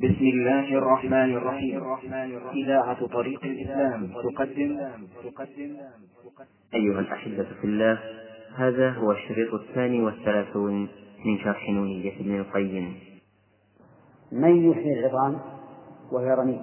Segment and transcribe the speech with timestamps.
[0.00, 1.82] بسم الله الرحمن الرحيم.
[2.54, 4.80] إذاعة طريق الإسلام تقدم.
[5.24, 5.76] تقدم
[6.74, 7.98] أيها الأحبة في الله
[8.56, 10.88] هذا هو الشريط الثاني والثلاثون
[11.26, 12.94] من شرح نونية ابن القيم.
[14.32, 15.38] من يحيي العظام
[16.12, 16.62] وهي رميم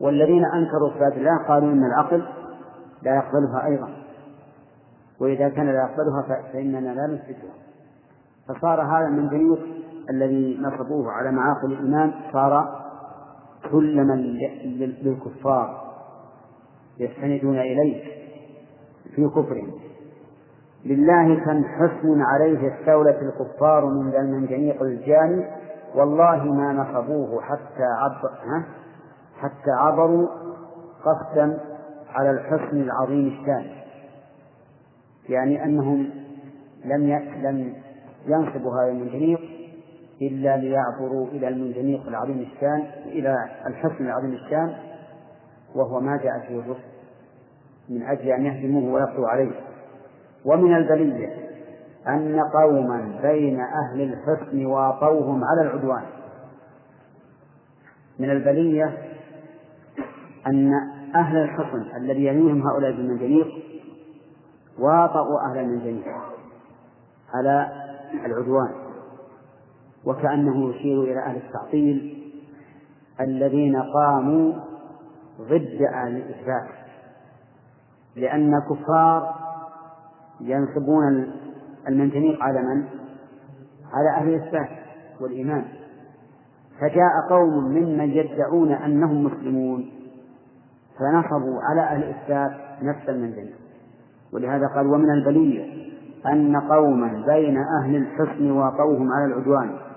[0.00, 2.22] والذين أنكروا صفات الله قالوا إن العقل
[3.02, 3.88] لا يقبلها أيضا.
[5.20, 7.54] وإذا كان لا يقبلها فإننا لا نثبتها
[8.48, 9.77] فصار هذا المنجنيق
[10.10, 12.80] الذي نصبوه على معاقل الإيمان صار
[13.70, 14.12] سلما
[15.02, 15.88] للكفار
[16.98, 18.04] يستندون إليه
[19.14, 19.72] في كفرهم.
[20.84, 25.44] لله كم حسن عليه استولت الكفار من المنجنيق الجاني
[25.94, 28.30] والله ما نصبوه حتى عبر
[29.38, 30.28] حتى عبروا
[31.04, 31.58] قصدا
[32.14, 33.66] على الحسن العظيم الشان.
[35.28, 36.10] يعني أنهم
[36.84, 37.74] لم لم
[38.26, 39.57] ينصبوا هذا المنجنيق
[40.22, 44.76] إلا ليعبروا إلى المنجنيق العظيم الشان إلى الحسن العظيم الشان
[45.74, 46.88] وهو ما جاء فيه الرسل
[47.88, 49.50] من أجل أن يهدموه ويقضوا عليه.
[50.44, 51.34] ومن البلية
[52.08, 56.02] أن قوما بين أهل الحسن واطوهم على العدوان.
[58.18, 58.98] من البلية
[60.46, 60.72] أن
[61.14, 63.48] أهل الحصن الذي يليهم هؤلاء بالمنجنيق
[64.78, 66.04] واطؤوا أهل المنجنيق
[67.34, 67.68] على
[68.24, 68.87] العدوان.
[70.08, 72.24] وكأنه يشير إلى أهل التعطيل
[73.20, 74.52] الذين قاموا
[75.40, 76.68] ضد أهل الإثبات
[78.16, 79.34] لأن كفار
[80.40, 81.32] ينصبون
[81.88, 82.84] المنجنيق على من؟
[83.92, 84.68] على أهل الإثبات
[85.20, 85.64] والإيمان.
[86.80, 89.90] فجاء قوم ممن يدعون أنهم مسلمون
[90.98, 92.50] فنصبوا على أهل الإثبات
[92.82, 93.52] نفس المنزلة
[94.32, 95.64] ولهذا قال ومن البلية
[96.26, 99.87] أن قوما بين أهل الحسن واقوهم على العدوان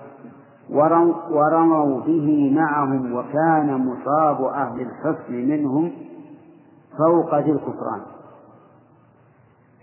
[1.30, 5.92] ورموا به معهم وكان مصاب أهل الحسن منهم
[6.98, 8.02] فوق ذي الكفران.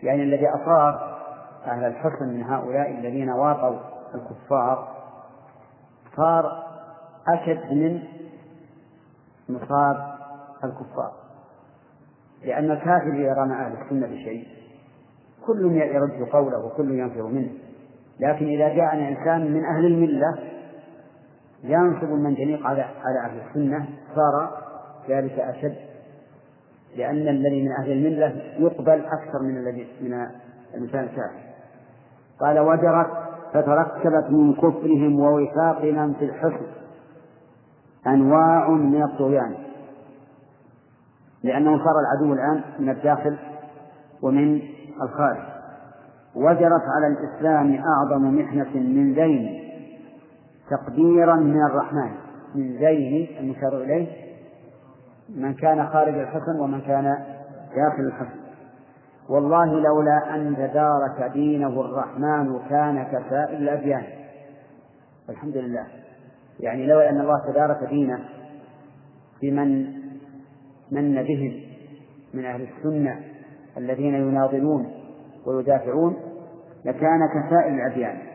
[0.04, 1.00] يعني الذي أصاب
[1.68, 3.80] أهل الحسن من هؤلاء الذين واقوا
[4.16, 4.88] الكفار
[6.16, 6.64] صار
[7.28, 8.04] أشد من
[9.50, 10.16] مصاب
[10.64, 11.12] الكفار
[12.44, 14.48] لأن الكافر إذا رمى أهل السنة بشيء
[15.46, 17.52] كل يرد قوله وكل ينفر منه
[18.20, 20.40] لكن إذا جاءنا إنسان من أهل الملة
[21.64, 24.50] ينصب المنجنيق على على أهل السنة صار
[25.10, 25.76] ذلك أشد
[26.98, 30.28] لأن الذي من أهل الملة يقبل أكثر من الذي من
[30.74, 31.40] الإنسان الكافر
[32.40, 33.08] قال وجرت
[33.54, 36.66] فتركبت من كفرهم ووفاقنا في الحسن
[38.08, 39.56] أنواع من الطغيان
[41.44, 43.38] لأنه صار العدو الآن من الداخل
[44.22, 44.62] ومن
[45.02, 45.38] الخارج.
[46.36, 49.69] وجرت على الإسلام أعظم محنة من زين
[50.70, 52.12] تقديرا من الرحمن
[52.56, 54.08] من زين المشار إليه
[55.36, 57.04] من كان خارج الحسن ومن كان
[57.76, 58.40] داخل الحسن
[59.30, 64.04] والله لولا أن تدارك دينه الرحمن كان كسائر الأديان.
[65.30, 65.88] الحمد لله.
[66.60, 68.20] يعني لولا أن الله تدارك دينه
[69.42, 69.86] بمن
[70.92, 71.62] من بهم
[72.34, 73.20] من أهل السنة
[73.78, 74.92] الذين يناضلون
[75.46, 76.16] ويدافعون
[76.86, 78.29] لكان كسائر الأديان.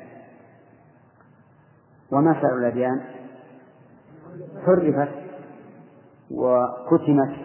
[2.12, 3.00] وما سائر الأديان.
[4.66, 5.12] حرفت
[6.30, 7.36] وكتمت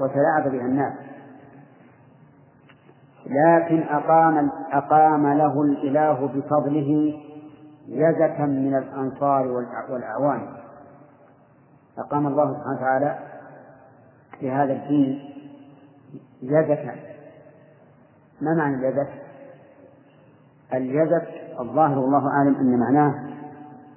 [0.00, 0.92] وتلاعب بها الناس.
[3.26, 7.20] لكن أقام أقام له الإله بفضله
[7.88, 9.46] يزكا من الأنصار
[9.90, 10.56] والأعوان.
[11.98, 13.18] أقام الله سبحانه وتعالى
[14.40, 15.34] في هذا الدين
[16.42, 16.94] يزكا.
[18.40, 19.08] ما معنى اليزك؟
[20.74, 23.14] اليزك الظاهر والله أعلم أن معناه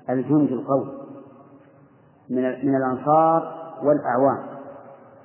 [0.09, 0.91] الجند القوي
[2.29, 3.53] من من الأنصار
[3.83, 4.43] والأعوان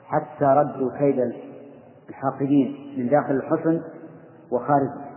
[0.07, 1.33] حتى ردوا كيد
[2.09, 3.81] الحاقدين من داخل الحصن
[4.51, 5.09] وخارجه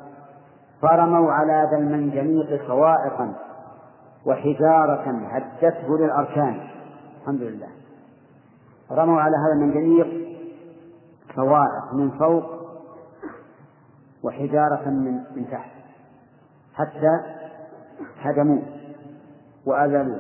[0.82, 3.34] فرموا على ذا المنجنيق صواعقا
[4.26, 6.68] وحجارة هدته للأركان.
[7.22, 7.68] الحمد لله.
[8.92, 10.38] رموا على هذا المنجنيق
[11.36, 12.44] صواعق من فوق
[14.24, 15.81] وحجارة من من تحت.
[16.74, 17.20] حتى
[18.22, 18.62] هدموه
[19.66, 20.20] وأزالوه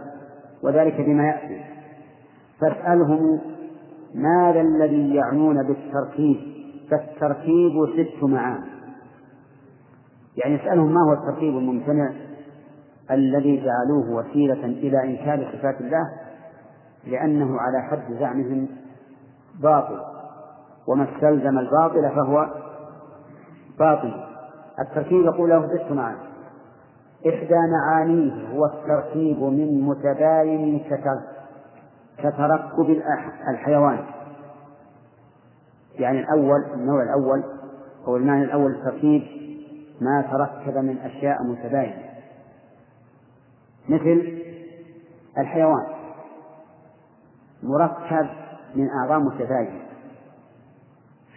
[0.63, 1.63] وذلك بما يأتي.
[2.61, 3.39] فاسألهم
[4.15, 6.37] ماذا الذي يعنون بالتركيب؟
[6.91, 8.63] فالتركيب ست معان
[10.37, 12.11] يعني اسألهم ما هو التركيب الممتنع
[13.11, 16.11] الذي جعلوه وسيلة إلى إنكار صفات الله؟
[17.07, 18.67] لأنه على حد زعمهم
[19.61, 19.99] باطل.
[20.87, 22.47] وما استلزم الباطل فهو
[23.79, 24.13] باطل.
[24.79, 26.30] التركيب يقول له ست معاني.
[27.27, 30.83] إحدى معانيه هو التركيب من متباين
[32.17, 33.01] كتركب
[33.49, 33.99] الحيوان.
[35.95, 37.43] يعني الأول النوع الأول
[38.07, 39.23] أو المعنى الأول التركيب
[40.01, 42.03] ما تركب من أشياء متباينة.
[43.89, 44.41] مثل
[45.37, 45.85] الحيوان.
[47.63, 48.29] مركب
[48.75, 49.81] من أعضاء متباينة.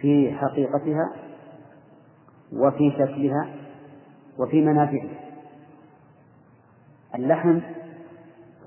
[0.01, 1.11] في حقيقتها
[2.53, 3.49] وفي شكلها
[4.39, 5.24] وفي منافعها.
[7.15, 7.59] اللحم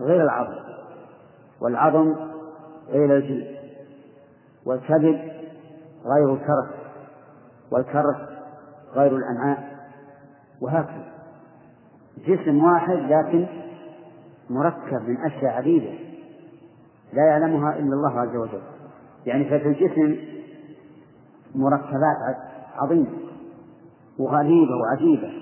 [0.00, 0.58] غير العظم
[1.60, 2.14] والعظم
[2.88, 3.58] غير الجلد
[4.66, 5.32] والكبد
[6.04, 6.68] غير الكرس
[7.70, 8.16] والكرس
[8.94, 9.78] غير الأمعاء
[10.60, 11.08] وهكذا.
[12.26, 13.46] جسم واحد لكن
[14.50, 15.90] مركب من أشياء عديدة
[17.12, 18.62] لا يعلمها إلا الله عز وجل.
[19.26, 20.16] يعني ففي الجسم
[21.54, 22.36] مركبات
[22.76, 23.10] عظيمة
[24.18, 25.32] وغريبة وعجيبة.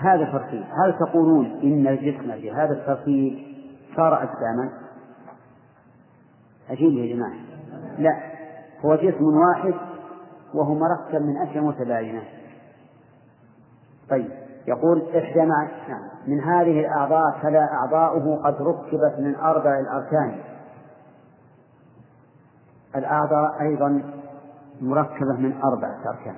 [0.00, 3.38] هذا ترتيب هل تقولون إن الجسم بهذا الترتيب
[3.96, 4.70] صار أجساما؟
[6.70, 7.34] عجيب يا جماعة.
[7.98, 8.20] لا.
[8.84, 9.74] هو جسم واحد
[10.54, 12.22] وهو مركب من أشياء متباينة.
[14.10, 14.30] طيب.
[14.68, 16.02] يقول إحدى نعم.
[16.26, 20.40] من هذه الأعضاء فلا أعضاؤه قد ركبت من أربع الأركان.
[22.96, 24.02] الأعضاء أيضا
[24.80, 26.36] مركبة من أربعة أركان.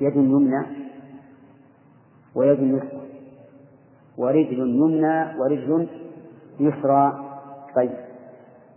[0.00, 0.84] يد يمنى
[2.34, 3.04] ويد يسرى
[4.18, 5.88] ورجل يمنى ورجل
[6.60, 7.24] يسرى
[7.76, 7.90] طيب.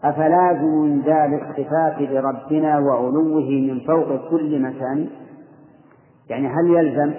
[0.03, 5.09] أفلازم ذا الاختفاف بربنا وعلوه من فوق كل مكان؟
[6.29, 7.13] يعني هل يلزم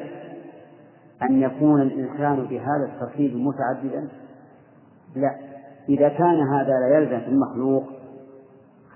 [1.23, 4.09] أن يكون الإنسان بهذا الترتيب متعددا؟
[5.17, 5.35] لا.
[5.89, 7.85] إذا كان هذا لا يلزم في المخلوق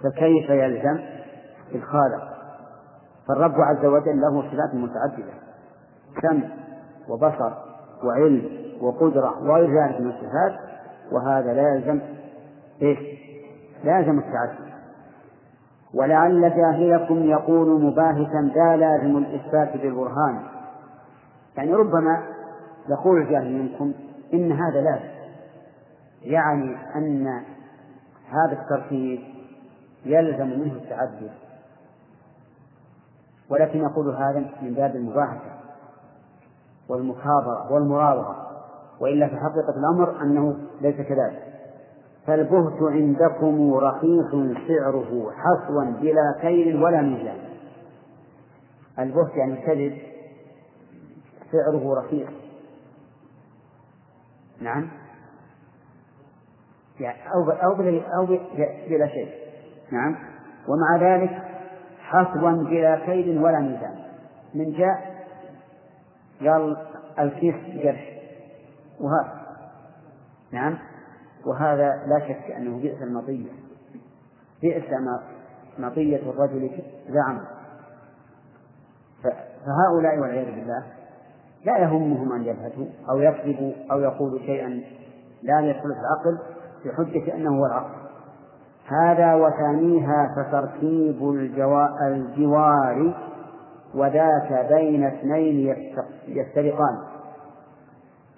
[0.02, 0.98] فكيف يلزم
[1.70, 2.32] في الخالق؟
[3.28, 5.32] فالرب عز وجل له صفات متعددة.
[6.22, 6.62] سمع
[7.08, 7.52] وبصر
[8.04, 10.60] وعلم وقدرة وغير ذلك من الصفات
[11.12, 12.00] وهذا لا يلزم
[12.82, 12.99] إيش؟
[13.84, 14.72] لا يلزم التعدد.
[15.94, 20.43] ولعل جاهلكم يقول مباهتا ذا لازم الإثبات بالبرهان.
[21.56, 22.22] يعني ربما
[22.88, 23.93] يقول الجاهل منكم
[24.34, 25.12] إن هذا لازم.
[26.22, 27.43] يعني أن
[28.28, 29.20] هذا الترتيب
[30.04, 31.31] يلزم منه التعدد.
[33.50, 35.51] ولكن يقول هذا من باب المباحثة
[36.92, 38.36] والمكابرة والمراوغة
[39.00, 41.42] وإلا في حقيقة الأمر أنه ليس كذلك.
[42.26, 44.30] فالبهت عندكم رخيص
[44.68, 47.38] سعره حصوا بلا كيل ولا ميزان.
[48.98, 49.98] البهت يعني الكذب
[51.52, 52.28] سعره رخيص.
[54.60, 54.88] نعم.
[57.00, 57.72] يعني أو أو
[58.18, 58.26] أو
[58.88, 59.28] بلا شيء.
[59.92, 60.16] نعم.
[60.68, 61.42] ومع ذلك
[62.00, 63.94] حصوا بلا كيد ولا ميزان.
[64.54, 65.12] من جاء
[66.48, 66.76] قال
[67.18, 67.54] الكيس
[67.84, 68.12] جرح.
[69.00, 69.42] وهذا
[70.52, 70.78] نعم.
[71.46, 73.50] وهذا لا شك أنه بئس المطية.
[74.62, 74.84] بئس
[75.78, 76.70] مطية الرجل
[77.08, 77.40] زعم.
[79.66, 80.82] فهؤلاء والعياذ بالله
[81.64, 84.82] لا يهمهم أن يبهتوا أو يكذبوا أو يقولوا شيئا
[85.42, 86.38] لا يدخل في العقل
[86.84, 88.02] بحجة أنه هو العقل.
[88.86, 91.30] هذا وثانيها فتركيب
[92.02, 93.14] الجوار
[93.94, 95.76] وذاك بين اثنين
[96.28, 96.98] يفترقان.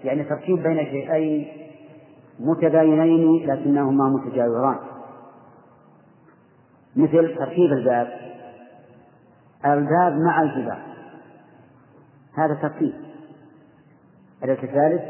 [0.04, 1.48] يعني تركيب بين شيئين
[2.40, 4.76] متباينين لكنهما متجاوران.
[6.96, 8.08] مثل تركيب الباب.
[9.64, 10.82] الباب مع الجبال.
[12.38, 12.94] هذا تركيب.
[14.44, 15.02] الأداة الثالث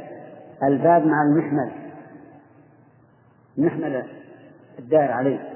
[0.63, 1.73] الباب مع المحمل.
[3.59, 4.07] المحمل
[4.79, 5.51] الدائر عليه.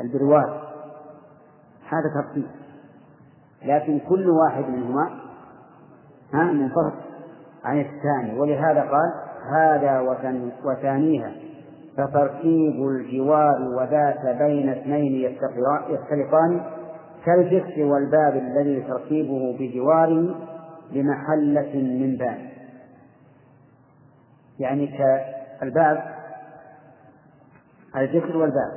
[0.00, 0.60] البرواد
[1.88, 2.63] هذا ترتيب
[3.64, 5.10] لكن كل واحد منهما
[6.34, 6.92] ها منفصل
[7.64, 8.40] عن الثاني.
[8.40, 9.12] ولهذا قال
[9.52, 10.00] هذا
[10.64, 11.32] وثانيها
[11.96, 15.30] فتركيب الجوار وذات بين اثنين
[15.88, 16.60] يختلفان
[17.24, 20.34] كالجسر والباب الذي تركيبه بجواره
[20.92, 22.38] بمحلة من باب.
[24.58, 24.86] يعني
[25.60, 26.04] كالباب
[27.96, 28.72] الجسر والباب.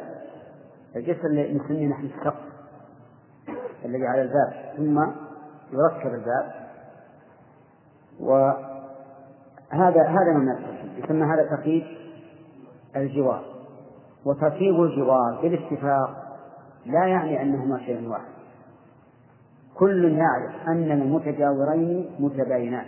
[0.95, 2.46] الجسر اللي نسميه نحن السقف.
[3.85, 4.99] الذي على الباب ثم
[5.71, 6.53] يركب الباب.
[8.19, 11.83] وهذا هذا من التركيب يسمى هذا تركيب
[12.95, 13.43] الجوار.
[14.25, 16.37] وتركيب الجوار بالاتفاق
[16.85, 18.37] لا يعني أنهما شيء واحد.
[19.75, 22.85] كل يعرف أن المتجاورين متباينان.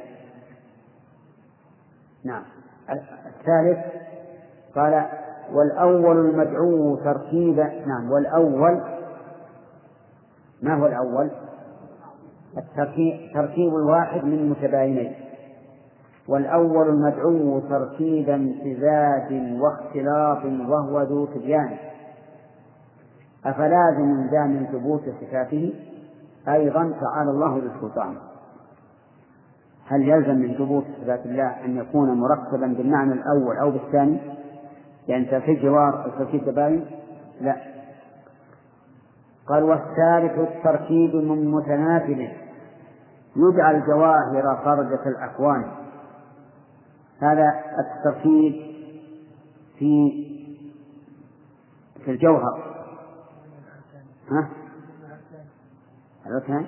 [2.23, 2.43] نعم.
[2.89, 3.79] الثالث
[4.75, 5.05] قال
[5.53, 8.98] والأول المدعو ترتيبا نعم والأول
[10.61, 11.31] ما هو الأول؟
[13.33, 15.13] ترتيب الواحد من متباينين
[16.27, 21.77] والأول المدعو ترتيب امتزاج واختلاط وهو ذو تبيان
[23.45, 25.73] أفلازم ذا من ثبوت صفاته
[26.47, 28.15] أيضا تعالى الله بالسلطان
[29.87, 34.17] هل يلزم من ثبوت صفات الله أن يكون مركبا بالمعنى الأول أو بالثاني؟
[35.07, 36.85] يعني تركيب جوار أو تركيب تباين؟
[37.41, 37.55] لا
[39.49, 42.31] قال والثالث التركيب من متنافل
[43.35, 45.71] يدعى الجواهر خرجة الأكوان.
[47.21, 48.53] هذا التركيب
[49.79, 50.11] في
[52.05, 52.85] في الجوهر.
[54.31, 54.49] ها؟
[56.27, 56.65] الأركان؟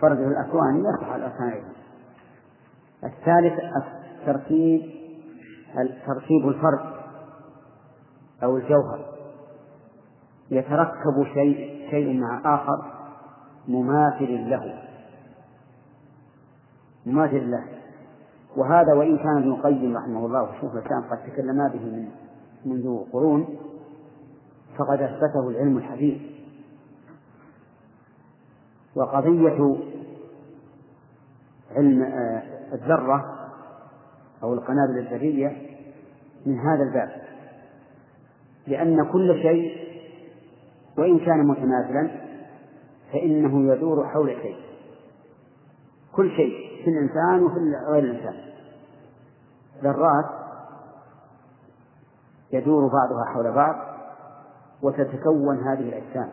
[0.00, 1.72] فرجة الأكوان يصح الأركان أيضا.
[3.04, 3.60] الثالث
[4.22, 5.02] التركيب
[6.06, 6.92] تركيب الفرد
[8.42, 9.11] أو الجوهر.
[10.52, 12.92] يتركب شيء شيء مع آخر
[13.68, 14.82] مماثل له.
[17.06, 17.64] مماثل له.
[18.56, 22.08] وهذا وإن كان ابن القيم رحمه الله وشيخ الإسلام قد تكلما به من
[22.64, 23.58] منذ قرون
[24.78, 26.22] فقد أثبته العلم الحديث.
[28.96, 29.76] وقضية
[31.76, 32.42] علم آه،
[32.72, 33.24] الذرة
[34.42, 35.56] أو القنابل الذرية
[36.46, 37.22] من هذا الباب
[38.66, 39.81] لأن كل شيء
[40.98, 42.10] وإن كان متماثلا
[43.12, 44.56] فإنه يدور حول شيء.
[46.12, 47.58] كل شيء في الإنسان وفي
[47.88, 48.34] غير الإنسان.
[49.82, 50.24] ذرات
[52.52, 53.76] يدور بعضها حول بعض
[54.82, 56.28] وتتكون هذه الأجسام.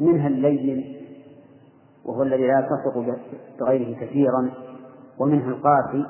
[0.00, 1.04] منها اللين
[2.04, 3.18] وهو الذي لا تثق
[3.60, 4.50] بغيره كثيرا
[5.18, 6.06] ومنها القاسي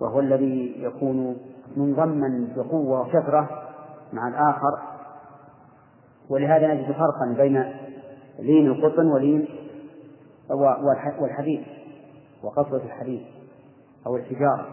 [0.00, 1.36] وهو الذي يكون
[1.76, 3.48] منضما بقوة وكثرة
[4.12, 4.81] مع الآخر
[6.30, 7.64] ولهذا نجد فرقا بين
[8.38, 9.48] لين القطن ولين
[11.20, 11.64] والحديد
[12.42, 13.26] وقسوة الحديد
[14.06, 14.66] أو الحجارة.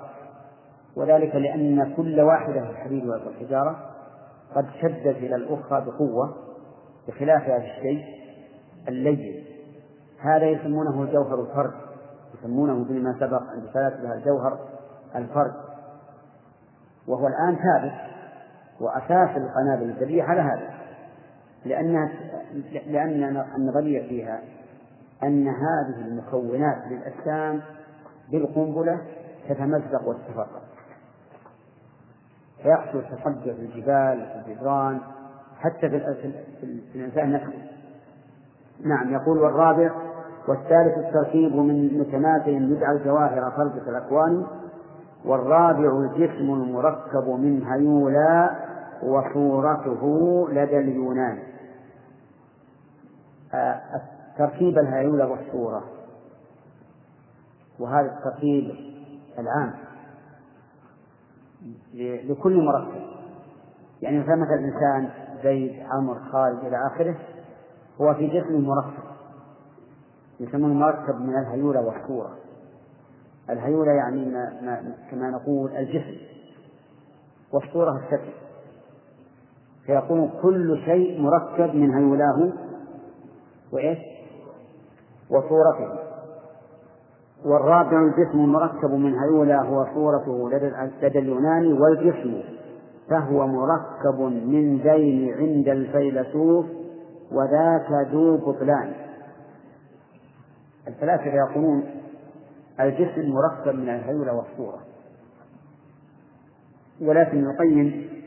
[0.96, 3.80] وذلك لأن كل واحدة الحديد والحجارة
[4.56, 6.36] قد شدت إلى الأخرى بقوة
[7.08, 8.06] بخلاف هذا الشيء
[8.88, 9.46] اللين.
[10.20, 11.74] هذا يسمونه الجوهر الفرد
[12.40, 14.60] يسمونه بما سبق عند فلاسفة الجوهر
[15.16, 15.54] الفرد
[17.08, 17.94] وهو الآن ثابت
[18.82, 20.79] وأساس القنابل الذرية على هذا.
[21.66, 22.10] لأن
[22.88, 24.42] لأن النظرية فيها
[25.24, 27.62] أن هذه المكونات للأجسام
[28.32, 29.02] بالقنبلة
[29.50, 30.62] تتمزق وتتفرق
[32.64, 35.00] فيحصل تصدع في الجبال في الجدران
[35.60, 36.34] حتى في,
[36.96, 37.54] الإنسان نفسه.
[38.86, 39.92] نعم يقول والرابع
[40.48, 44.46] والثالث التركيب من متماثل يدعى الجواهر خلقة الأكوان
[45.26, 48.69] والرابع الجسم المركب من هيولا
[49.04, 50.04] وصورته
[50.52, 51.40] لدى اليونان.
[53.54, 53.82] آه،
[54.38, 55.84] تركيب الهيولة والصورة
[57.80, 58.76] وهذا التركيب
[59.40, 59.74] العام
[62.30, 63.02] لكل مركب.
[64.02, 65.10] يعني مثلا مثل الإنسان
[65.44, 67.16] زيد عمر خالد إلى آخره
[68.02, 69.04] هو في جسم مركب.
[70.40, 72.36] يسمونه مركب من الهيولة والصورة.
[73.50, 76.18] الهيولة يعني ما ما كما نقول الجسم.
[77.52, 78.49] والصورة الشكل.
[79.90, 82.54] فيقول كل شيء مركب من هيولاه
[83.74, 83.98] وإيش؟
[85.30, 86.00] وصورته.
[87.46, 90.50] والرابع الجسم المركب من هيولى هو صورته
[91.02, 92.42] لدى اليوناني والجسم
[93.10, 96.66] فهو مركب من ذين عند الفيلسوف
[97.32, 98.94] وذاك ذو بطلان.
[100.88, 101.84] الفلاسفة يقولون
[102.80, 104.80] الجسم مركب من الهيولة والصورة.
[107.02, 108.19] ولكن القيم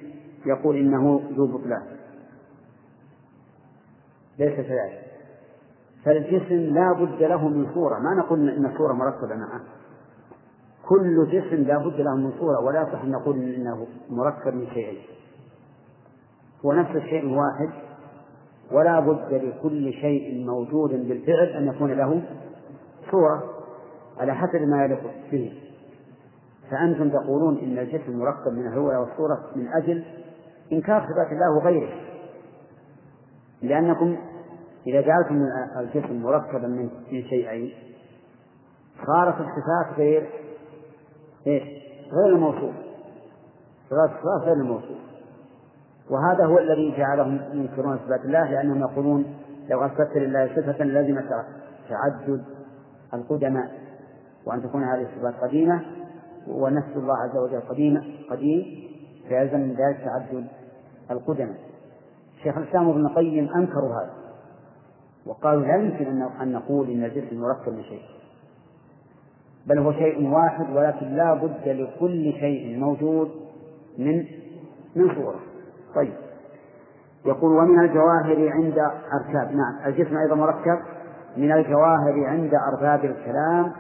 [0.46, 1.82] يقول إنه ذو بطلان.
[4.38, 5.02] ليس كذلك.
[6.04, 7.98] فالجسم لا بد له من صورة.
[7.98, 9.60] ما نقول إن الصورة مركبة معه.
[10.88, 14.98] كل جسم لا بد له من صورة ولا يصح أن نقول إنه مركب من شيئين
[16.64, 17.70] هو نفس الشيء واحد
[18.72, 22.22] ولا بد لكل شيء موجود بالفعل أن يكون له
[23.10, 23.42] صورة
[24.18, 25.00] على حسب ما يليق
[25.32, 25.52] به.
[26.70, 30.04] فأنتم تقولون إن الجسم مركب من الهوى والصورة من أجل
[30.72, 31.92] إنكار صفات الله وغيره.
[33.62, 34.16] لأنكم
[34.86, 35.46] إذا جعلتم
[35.80, 37.72] الجسم مركبا من شيئين
[39.06, 40.30] صارت الصفات غير
[41.46, 41.62] إيش؟
[42.12, 42.74] غير الموصوف.
[43.90, 44.98] صفات الصفات غير الموصوف.
[46.10, 49.34] وهذا هو الذي جعلهم ينكرون صفات الله لأنهم يقولون
[49.70, 51.20] لو أثبت لله صفة لازم
[51.88, 52.44] تعدد
[53.14, 53.82] القدماء.
[54.46, 55.82] وأن تكون هذه الصفات قديمة
[56.48, 58.64] ونفس الله عز وجل قديم قديم
[59.28, 60.46] فيلزم من ذلك تعدد
[61.10, 61.56] القدماء.
[62.42, 64.14] شيخ الإسلام ابن القيم أنكروا هذا.
[65.26, 68.02] وقالوا لا يمكن أن نقول إن الجسم مركب من شيء.
[69.66, 73.30] بل هو شيء واحد ولكن لا بد لكل شيء موجود
[73.98, 74.24] من
[74.96, 75.40] من صورة.
[75.94, 76.14] طيب.
[77.26, 78.78] يقول ومن الجواهر عند
[79.12, 79.54] أركاب.
[79.54, 79.86] نعم.
[79.86, 80.78] الجسم أيضا مركب.
[81.36, 83.72] من الجواهر عند أرباب الكلام.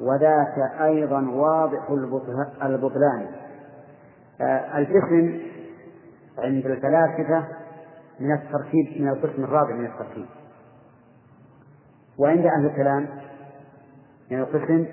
[0.00, 1.90] وذاك أيضا واضح
[2.62, 3.26] البطلان.
[4.40, 5.40] آه، الجسم
[6.38, 7.44] عند الفلاسفة
[8.20, 10.26] من التركيب من القسم الرابع من التركيب
[12.18, 13.08] وعند أهل الكلام
[14.30, 14.86] من القسم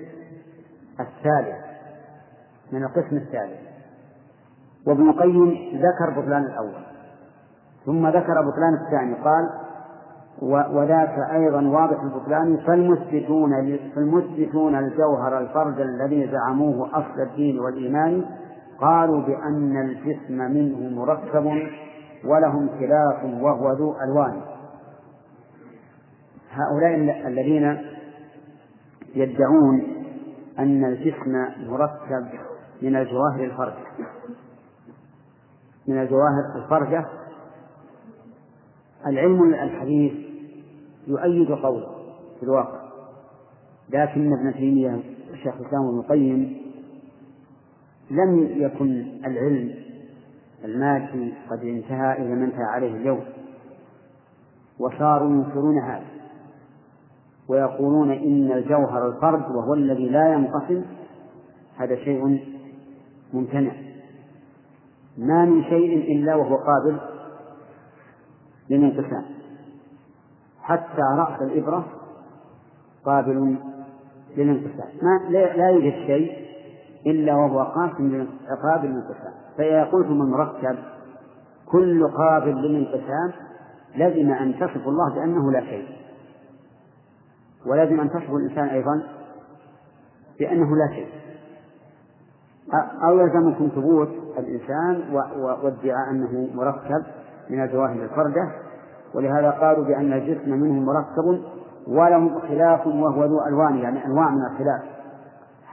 [1.00, 1.64] الثالث
[2.72, 3.60] من القسم الثالث
[4.86, 6.82] وابن القيم ذكر بطلان الأول
[7.86, 9.50] ثم ذكر بطلان الثاني قال
[10.72, 18.24] وذاك أيضا واضح البطلان فالمثبتون فالمثبتون الجوهر الفرد الذي زعموه أصل الدين والإيمان
[18.80, 21.68] قالوا بأن الجسم منه مركب
[22.24, 24.40] ولهم خلاف وهو ذو ألوان.
[26.50, 26.94] هؤلاء
[27.28, 27.78] الذين
[29.14, 29.82] يدعون
[30.58, 32.28] أن الجسم مركب
[32.82, 33.86] من الجواهر الفرجة.
[35.88, 37.06] من الجواهر الفرجة.
[39.06, 40.12] العلم الحديث
[41.06, 41.86] يؤيد قوله
[42.36, 42.80] في الواقع.
[43.90, 46.69] لكن ابن تيمية الشيخ الإسلام ابن القيم
[48.10, 49.74] لم يكن العلم
[50.64, 53.24] المادي قد انتهى إلى ما انتهى عليه اليوم.
[54.78, 56.06] وصاروا ينكرون هذا
[57.48, 60.84] ويقولون إن الجوهر الفرد وهو الذي لا ينقسم
[61.76, 62.40] هذا شيء
[63.32, 63.72] ممتنع.
[65.18, 67.00] ما من شيء إلا وهو قابل
[68.70, 69.24] للانقسام.
[70.62, 71.86] حتى رأس الإبرة
[73.04, 73.56] قابل
[74.36, 74.88] للانقسام.
[75.02, 76.49] ما لا يوجد شيء
[77.06, 78.26] إلا وهو قاسم
[78.62, 80.76] قابل للانقسام فإذا قلتم مركب
[81.66, 83.32] كل قابل للانقسام
[83.96, 85.86] لزم أن تصف الله بأنه لا شيء.
[87.66, 89.02] ولازم أن تصف الإنسان أيضا
[90.38, 91.08] بأنه لا شيء.
[93.08, 95.14] أو يلزمكم ثبوت الإنسان
[95.62, 97.04] وادعاء أنه مركب
[97.50, 98.50] من الجواهر الفردة.
[99.14, 101.42] ولهذا قالوا بأن الجسم منه مركب
[101.88, 104.99] وله خلاف وهو ذو ألوان يعني أنواع من الخلاف.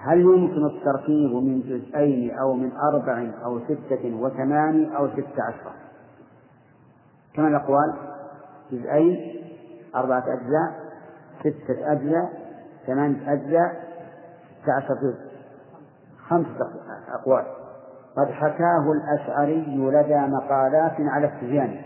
[0.01, 5.71] هل يمكن التركيب من جزئين أو من أربع أو ستة وثمان أو ستة عشر؟
[7.33, 7.93] كما الأقوال
[8.71, 9.43] جزئين
[9.95, 10.87] أربعة أجزاء
[11.39, 12.29] ستة أجزاء
[12.87, 13.87] ثمانية أجزاء
[14.61, 15.27] ستة عشر جزء.
[16.27, 16.69] خمسة
[17.13, 17.45] أقوال.
[18.17, 21.81] قد حكاه الأشعري لدى مقالات على السجان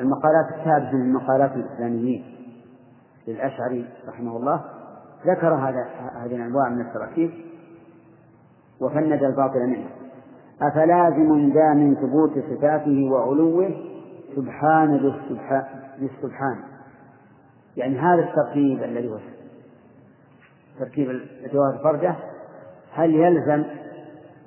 [0.00, 2.24] المقالات الثابتة من مقالات الإسلاميين
[3.28, 4.79] للأشعري رحمه الله.
[5.26, 7.30] ذكر هذا هذه الأنواع من التراكيب
[8.80, 9.88] وفند الباطل منه
[10.62, 13.70] أفلازم ذا من ثبوت صفاته وعلوه
[14.36, 15.12] سبحان
[15.98, 16.56] بالسبحان
[17.76, 19.18] يعني هذا التركيب الذي هو
[20.78, 22.16] تركيب الجواب الفردة
[22.92, 23.64] هل يلزم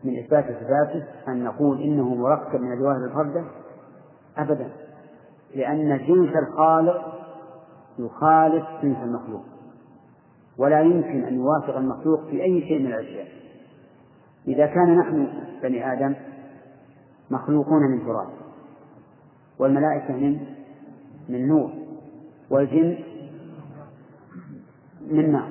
[0.03, 3.43] من إثبات صفاته أن نقول إنه مركب من الجواهر الفردة
[4.38, 4.69] أبدا.
[5.55, 7.13] لأن جنس الخالق
[7.99, 9.43] يخالف جنس المخلوق.
[10.57, 13.27] ولا يمكن أن يوافق المخلوق في أي شيء من الأشياء.
[14.47, 15.27] إذا كان نحن
[15.63, 16.15] بني آدم
[17.31, 18.27] مخلوقون من تراب
[19.59, 20.39] والملائكة من
[21.29, 21.71] من نور
[22.49, 22.97] والجن
[25.11, 25.49] من نار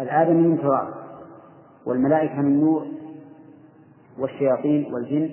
[0.00, 0.94] الآدم من تراب
[1.86, 2.86] والملائكة من نور
[4.18, 5.30] والشياطين والجن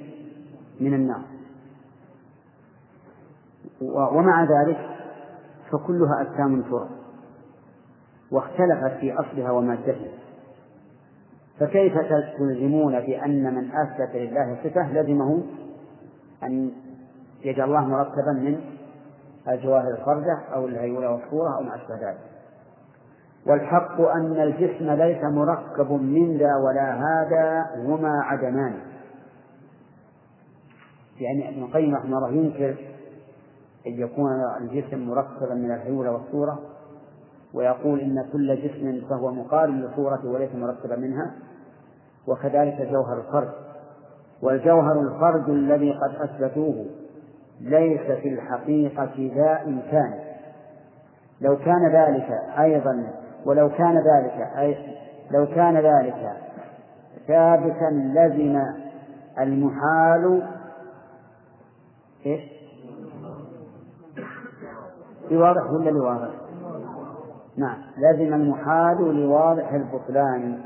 [0.79, 1.23] من النار.
[3.81, 4.89] ومع ذلك
[5.71, 7.02] فكلها أجسام تراب.
[8.31, 10.12] واختلفت في أصلها ومادتها
[11.59, 11.93] فكيف
[12.38, 15.43] تلزمون بأن من أثبت لله صفة لزمه
[16.43, 16.71] أن
[17.43, 18.62] يجعل الله مركبا من
[19.47, 22.19] الجواهر الخرجة أو الهيولة والصورة أو ما أشبه ذلك؟
[23.47, 28.73] والحق أن الجسم ليس مركب من ذا ولا هذا هما عدمان.
[31.19, 32.75] يعني ابن القيم رحمه الله ينكر
[33.88, 34.31] أن يكون
[34.62, 36.59] الجسم مركبا من الهيولة والصورة
[37.53, 41.33] ويقول إن كل جسم فهو مقارن لصورته وليس مركبا منها
[42.27, 43.53] وكذلك جوهر الفرد
[44.41, 46.85] والجوهر الفرد الذي قد أثبتوه
[47.61, 50.19] ليس في الحقيقة ذا إمكان
[51.41, 53.13] لو كان ذلك أيضا
[53.45, 54.77] ولو كان ذلك أي
[55.31, 56.33] لو كان ذلك
[57.27, 58.61] ثابتا لزم
[59.39, 60.43] المحال
[62.25, 62.41] إيش؟
[65.29, 66.42] بواضح ولا لواضح؟
[67.57, 67.77] نعم.
[67.97, 70.61] لزم المحال لواضح البطلان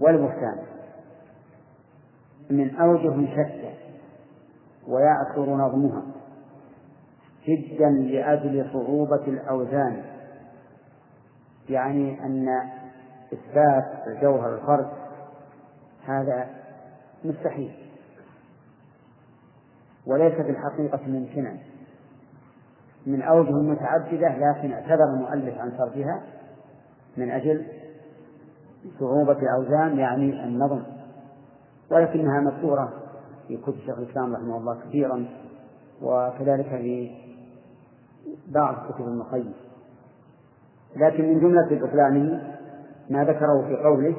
[0.00, 0.58] والبهتان.
[2.50, 3.74] من أوجه شتى
[4.88, 6.02] ويعثر نظمها
[7.48, 10.02] جدا لأجل صعوبة الأوزان.
[11.68, 12.48] يعني أن
[13.32, 14.88] إثبات الجوهر الفرد
[16.06, 16.48] هذا
[17.24, 17.72] مستحيل.
[20.06, 21.56] وليس في الحقيقة ممكنا
[23.06, 26.22] من أوجه متعددة لكن اعتذر المؤلف عن صرفها
[27.16, 27.66] من أجل
[29.00, 30.82] صعوبة الأوزان يعني النظم.
[31.90, 32.92] ولكنها مذكورة
[33.48, 35.26] في كتب شيخ الإسلام رحمه الله كثيرا
[36.02, 37.10] وكذلك في
[38.48, 39.52] بعض كتب المقيم.
[40.96, 42.54] لكن من جملة بطلانه
[43.10, 44.16] ما ذكره في قوله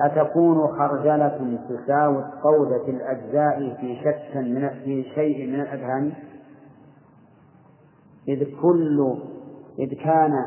[0.00, 6.12] أتكون خرجلة تساوي قودة الأجزاء في شك من في شيء من الأذهان؟
[8.28, 9.16] إذ كل
[9.78, 10.46] إذ كان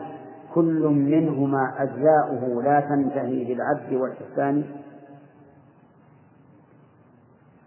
[0.53, 4.63] كل منهما أجزاؤه لا تنتهي بالعبد والإحسان.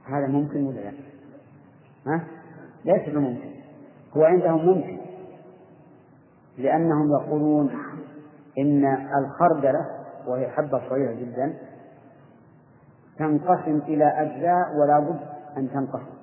[0.04, 0.92] هذا ممكن ولا لا؟
[2.06, 2.24] ها؟
[2.84, 3.50] ليس بممكن.
[4.16, 4.98] هو عندهم ممكن.
[6.58, 7.70] لأنهم يقولون
[8.58, 8.84] إن
[9.18, 9.86] الخردلة
[10.26, 11.54] وهي حبة صغيرة جدا
[13.18, 15.20] تنقسم إلى أجزاء ولا بد
[15.56, 16.14] أن تنقسم.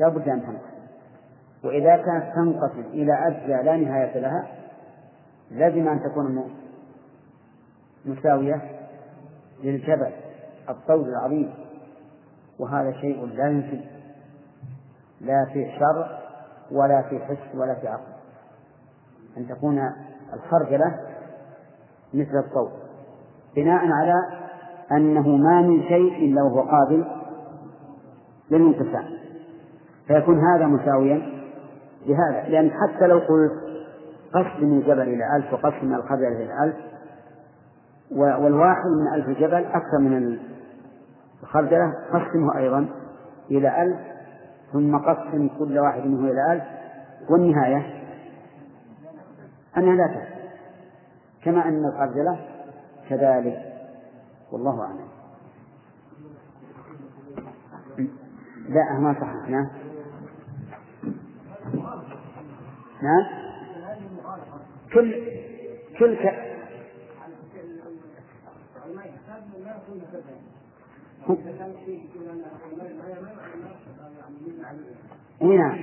[0.00, 0.69] لا بد أن تنقسم.
[1.64, 4.48] وإذا كانت تنقسم إلى أجزاء لا نهاية لها
[5.50, 6.50] لازم أن تكون
[8.04, 8.62] مساوية
[9.62, 10.12] للجبل
[10.68, 11.50] الطول العظيم.
[12.58, 13.80] وهذا شيء لا يمكن.
[15.20, 16.18] لا في شرع
[16.72, 18.12] ولا في حس ولا في عقل.
[19.36, 19.92] أن تكون
[20.32, 21.00] الخرجلة
[22.14, 22.70] مثل الطول
[23.56, 24.14] بناء على
[24.92, 27.04] أنه ما من شيء إلا وهو قابل
[28.50, 29.20] للانقسام.
[30.06, 31.39] فيكون هذا مساويا
[32.06, 33.52] لهذا لأن حتى لو قلت
[34.32, 36.76] قسم الجبل إلى ألف وقسم الخبر إلى ألف
[38.12, 40.38] والواحد من ألف جبل أكثر من
[41.42, 42.86] الخردلة قسمه أيضا
[43.50, 43.98] إلى ألف
[44.72, 46.64] ثم قسم كل واحد منه إلى ألف.
[47.30, 48.02] والنهاية
[49.76, 50.40] أنها لا تكفي
[51.44, 52.38] كما أن الخردلة
[53.08, 53.58] كذلك.
[54.52, 55.08] والله أعلم.
[58.68, 59.70] لا ما صححنا
[63.02, 63.26] نعم.
[64.94, 65.14] كل
[65.98, 66.50] كل ك...
[75.40, 75.78] نعم.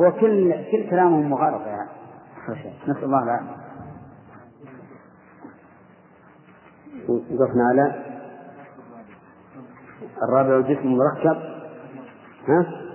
[0.00, 1.90] وكل كل كلامهم مغالطة يعني
[2.88, 3.56] نسأل الله العافية.
[7.08, 8.04] وقفنا على
[10.22, 11.36] الرابع الجسم المركب.
[12.48, 12.85] ها؟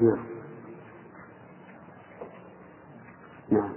[0.00, 0.18] نعم.
[3.50, 3.72] نعم.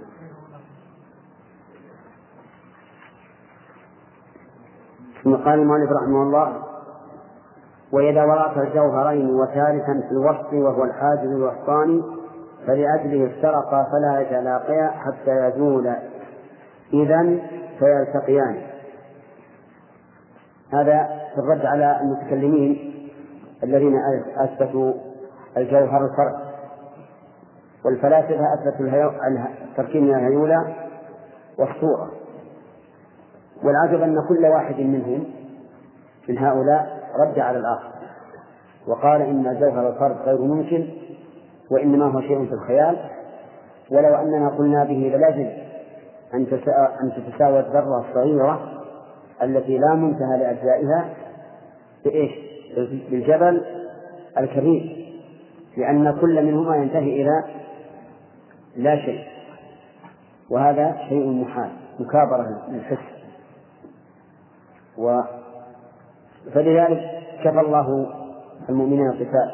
[5.24, 6.62] ثم قال المؤلف رحمه الله
[7.92, 12.02] وإذا ورأت الجوهرين وثالثا في الوسط وهو الحاجز الوسطاني
[12.66, 15.92] فلأجله افترقا فلا يتلاقيا حتى يزول.
[16.92, 17.38] إذا
[17.78, 18.62] فيلتقيان.
[20.72, 22.92] هذا في الرد على المتكلمين.
[23.62, 23.94] الذين
[24.36, 24.92] أثبتوا
[25.56, 26.40] الجوهر الفرع
[27.84, 29.10] والفلاسفة أثبتوا
[29.70, 30.74] التركيب من الهيولى
[31.58, 32.10] والصورة.
[33.64, 35.24] والعجب أن كل واحد منهم
[36.28, 37.92] من هؤلاء رد على الآخر.
[38.86, 40.88] وقال إن جوهر الفرد غير ممكن
[41.70, 42.98] وإنما هو شيء في الخيال.
[43.90, 45.50] ولو أننا قلنا به للازم
[46.34, 46.46] أن
[47.02, 48.82] أن تتساوى الذرة الصغيرة
[49.42, 51.08] التي لا منتهى لأجزائها
[52.04, 52.51] بإيش؟
[53.10, 53.64] بالجبل
[54.38, 55.12] الكبير
[55.76, 57.44] لأن كل منهما ينتهي إلى
[58.76, 59.24] لا شيء
[60.50, 63.12] وهذا شيء محال مكابرة للحس
[64.98, 65.20] و
[66.54, 67.00] فلذلك
[67.44, 68.06] كفى الله
[68.68, 69.50] المؤمنين القتال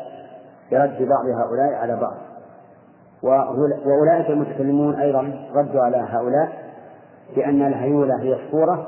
[0.71, 2.17] برد بعض هؤلاء على بعض.
[3.87, 6.73] وأولئك المتكلمون أيضا ردوا على هؤلاء
[7.37, 8.87] بأن الهيولة هي الصورة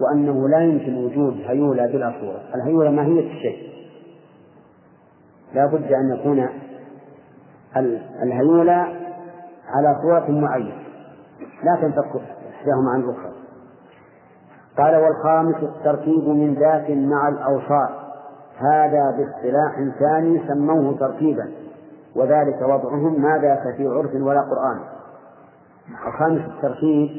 [0.00, 2.40] وأنه لا يمكن وجود هيولة بلا صورة.
[2.54, 3.74] الهيولة ماهية الشيء
[5.54, 6.48] لا بد أن يكون
[8.22, 8.86] الهيولة
[9.68, 10.78] على صورة معينة.
[11.64, 13.32] لا تنفك إحداهما عن الأخرى.
[14.78, 17.90] قال والخامس الترتيب من ذات مع الأوصاف.
[18.58, 21.52] هذا باصطلاح ثاني سموه ترتيبا
[22.16, 24.80] وذلك وضعهم ما ذاك في عرف ولا قرآن.
[26.06, 27.10] الخامس الترتيب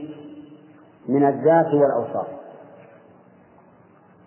[1.09, 2.27] من الذات والأوصاف.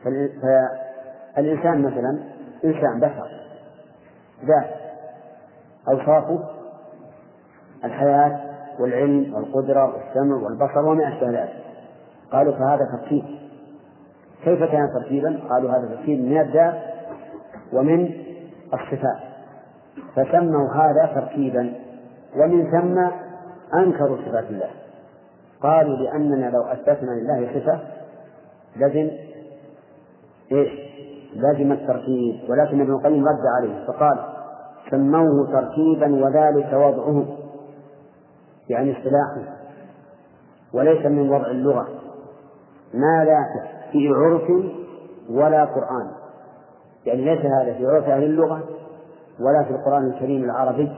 [0.05, 2.19] فالإنسان مثلا
[2.65, 3.31] إنسان بشر
[4.45, 4.71] ذات
[5.89, 6.45] أوصافه
[7.85, 8.41] الحياة
[8.81, 11.65] والعلم والقدرة والسمع والبصر وما أشبه ذلك.
[12.33, 13.25] قالوا فهذا ترتيب
[14.45, 16.75] كيف كان ترتيبا؟ قالوا هذا ترتيب من الذات
[17.73, 18.13] ومن
[18.75, 19.19] الصفات.
[20.17, 21.73] فسموا هذا تركيبا
[22.37, 22.99] ومن ثم
[23.79, 24.71] أنكروا صفات الله.
[25.63, 27.81] قالوا لأننا لو أثبتنا لله صفة
[28.77, 29.11] لزم
[30.53, 30.89] إيش؟
[31.35, 34.19] لازم التركيب ولكن ابن القيم رد عليه فقال
[34.91, 37.25] سموه تركيبا وذلك وضعه
[38.69, 39.59] يعني اصطلاحه
[40.73, 41.89] وليس من وضع اللغة.
[42.95, 43.45] ما لا
[43.93, 44.51] في عرف
[45.31, 46.11] ولا قرآن.
[47.07, 48.65] يعني ليس هذا في عرف أهل اللغة
[49.41, 50.93] ولا في القرآن الكريم العربي.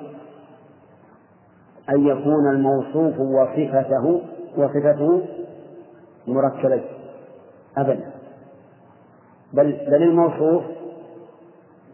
[1.90, 4.22] أن يكون الموصوف وصفته
[4.56, 5.22] وصفته
[6.26, 6.84] مركبين
[7.78, 8.19] أبدا.
[9.52, 10.62] بل بل الموصوف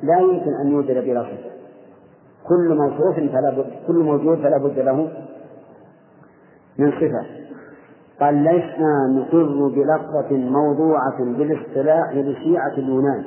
[0.02, 1.50] لا يمكن أن يوجد بلا صفة
[2.48, 5.08] كل موصوف فلا بد كل موجود فلا بد له
[6.78, 7.26] من صفة.
[8.20, 13.24] قال لسنا نقر بلفظة موضوعة بالاصطلاح لشيعة اليونان.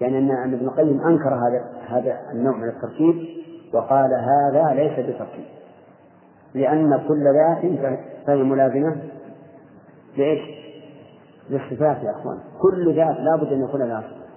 [0.00, 3.14] يعني أن ابن القيم أنكر هذا هذا النوع من التركيب
[3.74, 5.44] وقال هذا ليس بتركيب.
[6.54, 7.80] لأن كل ذات
[8.26, 8.96] فهي ملازمة.
[10.16, 10.59] لإيش؟
[11.50, 12.38] للصفات يا أخوان.
[12.62, 14.30] كل ذات لابد أن يكون لها صفة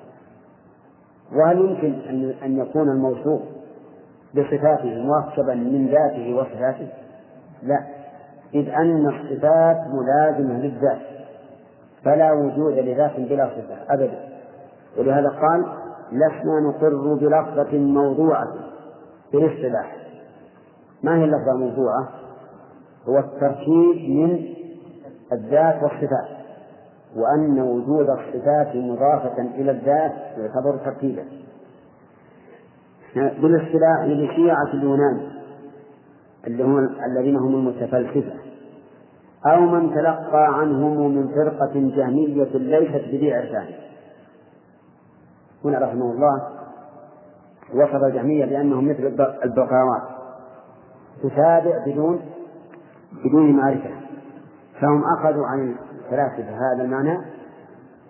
[1.37, 1.93] وهل يمكن
[2.43, 3.41] أن يكون الموصوف
[4.35, 6.87] بصفاته مركبا من ذاته وصفاته؟
[7.63, 7.79] لا.
[8.53, 11.01] إذ أن الصفات ملازمة للذات
[12.03, 14.19] فلا وجود لذات بلا صفة أبدا.
[14.97, 15.65] ولهذا قال
[16.11, 18.47] لسنا نقر بلفظة موضوعة
[19.31, 19.95] في الاصطلاح.
[21.03, 22.09] ما هي اللفظة الموضوعة؟
[23.09, 24.45] هو التركيب من
[25.31, 26.42] الذات والصفات.
[27.15, 31.23] وأن وجود الصفات مضافة إلى الذات يعتبر تركيبا
[33.15, 35.29] بالاصطلاح لشيعة اليونان
[36.47, 38.33] اللي هم الذين هم المتفلسفة
[39.45, 43.67] أو من تلقى عنهم من فرقة جهمية ليست بذي عرفان
[45.65, 46.49] هنا رحمه الله
[47.73, 49.03] وصف الجهمية بأنهم مثل
[49.43, 50.01] البقاوات.
[51.23, 52.19] تتابع بدون
[53.25, 53.89] بدون معرفة.
[54.81, 55.75] فهم أخذوا عن
[56.13, 57.17] الفلاسفة هذا المعنى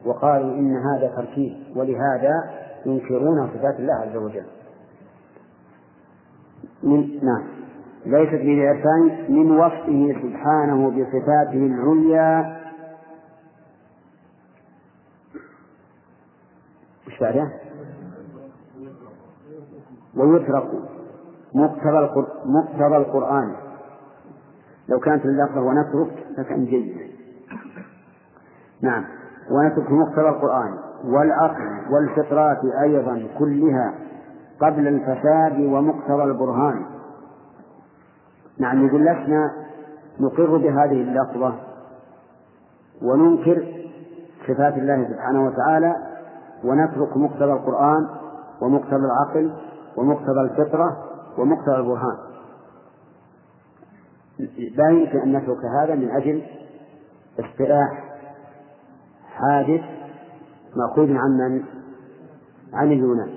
[0.06, 2.32] وقالوا إن هذا تركيب ولهذا
[2.86, 4.46] ينكرون صفات الله عز وجل.
[6.84, 7.44] من نعم.
[8.06, 12.60] ليست بعرفان من وصفه سبحانه بصفاته العليا.
[17.08, 17.52] وش بعده؟
[20.16, 20.70] ويترك
[22.46, 23.56] مقتضى القرآن.
[24.90, 27.03] لو كانت اللفظة ونترك فكان جيد.
[28.84, 29.06] نعم.
[29.52, 30.78] ونترك مقتضى القرآن.
[31.06, 33.94] والعقل والفطرات أيضا كلها
[34.62, 36.86] قبل الفساد ومقتضى البرهان.
[38.60, 39.52] نعم يقول لسنا
[40.20, 41.54] نقر بهذه اللفظة
[43.02, 43.66] وننكر
[44.48, 45.96] صفات الله سبحانه وتعالى
[46.64, 48.08] ونترك مقتضى القرآن
[48.62, 49.54] ومقتضى العقل
[49.98, 50.98] ومقتضى الفطرة
[51.38, 52.18] ومقتضى البرهان.
[54.76, 56.44] لا يمكن أن نترك هذا من أجل
[57.40, 58.03] اصطلاح
[59.34, 59.82] حادث
[60.76, 61.64] مأخوذ عن من؟
[62.74, 63.30] عن اليونان.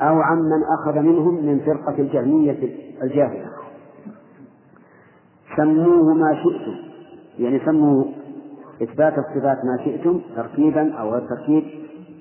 [0.00, 2.58] أو عن من أخذ منهم من فرقة الجهمية
[3.02, 3.50] الجاهلة.
[5.56, 6.76] سموه ما شئتم.
[7.38, 8.04] يعني سموا
[8.82, 11.64] إثبات الصفات ما شئتم تركيبا أو غير تركيب.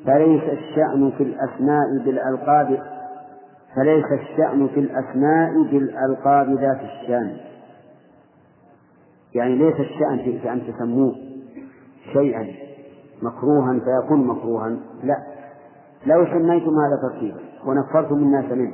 [0.05, 2.83] فليس الشأن في الأسماء بالألقاب
[3.75, 7.37] فليس الشأن في الأسماء بالألقاب ذات الشأن.
[9.35, 11.15] يعني ليس الشأن في أن تسموه
[12.13, 12.68] شيئا.
[13.21, 14.69] مكروها فيكون مكروها.
[15.03, 15.17] لا.
[16.05, 18.73] لو سميتم هذا تركيبا ونفرتم الناس منه.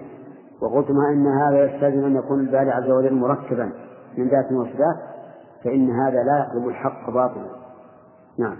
[0.61, 3.71] وقلتم إن هذا يستلزم أن يكون الباري عز وجل مركبا
[4.17, 4.97] من ذات وصفات
[5.63, 7.47] فإن هذا لا يقلب الحق باطلا.
[8.39, 8.57] نعم.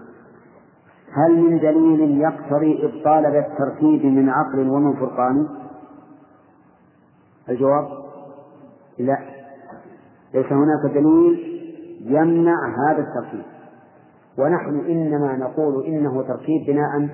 [1.12, 5.48] هل من دليل يقتضي إبطال التركيب من عقل ومن فرقان؟
[7.50, 7.88] الجواب؟
[9.00, 9.18] لا.
[10.34, 11.62] ليس هناك دليل
[12.02, 13.55] يمنع هذا التركيب
[14.38, 17.10] ونحن إنما نقول إنه تركيب بناء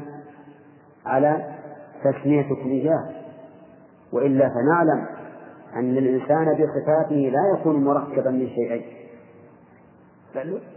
[1.06, 1.46] على
[2.04, 3.10] تسمية الإيجاب
[4.14, 5.06] وإلا فنعلم
[5.76, 8.82] أن الإنسان بصفاته لا يكون مركبا من شيئين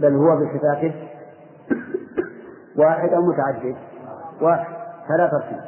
[0.01, 0.95] بل, هو بصفاته
[2.79, 3.77] واحد أو متعدد.
[4.41, 4.67] واحد
[5.09, 5.61] فلا تركيب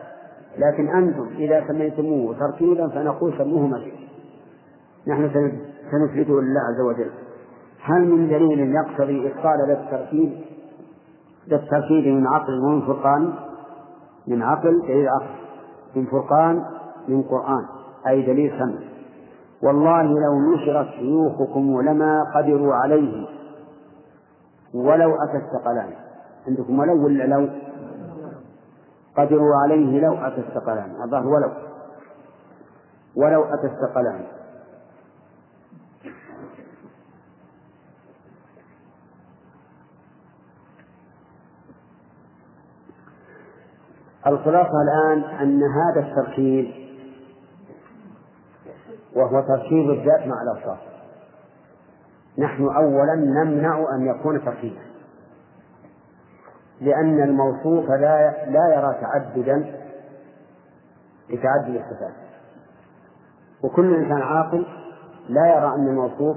[0.58, 3.92] لكن أنتم إذا سميتموه تركيبا فنقول سموه مشي
[5.08, 5.30] نحن
[5.90, 7.10] سنثبته لله عز وجل.
[7.82, 10.32] هل من دليل يقتضي إبطال التركيب؟
[11.48, 13.34] للتركيب من عقل ومن فرقان
[14.26, 15.26] من عقل دليل عقل
[15.96, 16.64] من فرقان
[17.08, 17.66] من قرآن
[18.08, 18.78] أي دليل سمع.
[19.62, 23.26] والله لو نشرت شيوخكم لما قدروا عليه
[24.74, 25.90] ولو أتى الثقلان
[26.46, 27.48] عندكم ولو ولا لو؟
[29.16, 31.50] قدروا عليه لو أتى الثقلان الظاهر ولو.
[33.16, 34.24] ولو أتى الثقلان
[44.26, 46.70] الخلاصة الآن أن هذا التركيب
[49.16, 50.78] وهو تركيب الذات مع الأوصاف
[52.38, 54.80] نحن أولا نمنع أن يكون تركيبا.
[56.80, 59.74] لأن الموصوف لا لا يرى تعددا
[61.30, 62.14] لتعدد الصفات
[63.62, 64.66] وكل إنسان عاقل
[65.28, 66.36] لا يرى أن الموصوف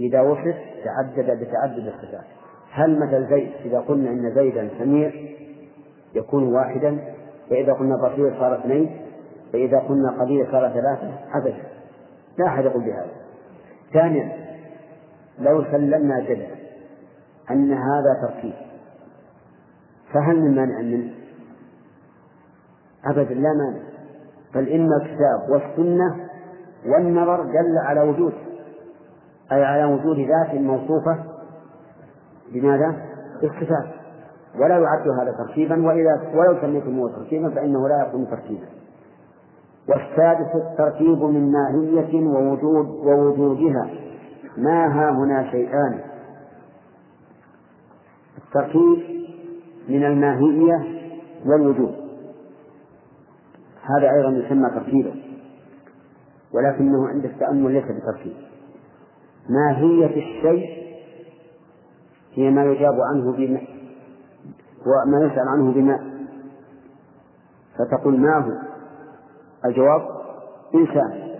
[0.00, 2.24] إذا وصف تعدد بتعدد الصفات
[2.72, 5.12] هل مثل زيد إذا قلنا إن زيدا سميع
[6.14, 6.98] يكون واحدا
[7.50, 9.00] فإذا قلنا بصير صار اثنين
[9.52, 11.62] فإذا قلنا قليل صار ثلاثة أبدا
[12.38, 13.10] لا أحد يقول بهذا
[13.92, 14.32] ثانيا
[15.38, 16.54] لو سلمنا جدلا
[17.50, 18.54] أن هذا تركيب
[20.12, 21.12] فهل من مانع منه؟
[23.04, 23.82] أبدا لا مانع
[24.54, 26.28] بل إن الكتاب والسنة
[26.86, 28.32] والنظر دل على وجود
[29.52, 31.24] أي على وجود ذات موصوفة
[32.52, 32.96] بماذا؟
[33.42, 33.99] بالصفات
[34.58, 38.66] ولا يعد هذا تركيبا وإذا ولو سميتموه تركيبا فإنه لا يكون تركيبا.
[39.88, 43.90] والسادس التركيب من ماهية ووجود ووجودها.
[44.56, 46.00] ما ها هنا شيئان؟
[48.38, 48.98] التركيب
[49.88, 51.00] من الماهية
[51.46, 51.94] والوجود.
[53.82, 55.14] هذا أيضا يسمى تركيبا.
[56.54, 58.36] ولكنه عند التأمل ليس بتركيب.
[59.48, 60.80] ماهية الشيء
[62.34, 63.32] هي ما يجاب عنه
[64.86, 66.00] وما يسأل عنه بماء
[67.78, 68.52] فتقول ما هو؟
[69.64, 70.08] الجواب
[70.74, 71.30] إنسان.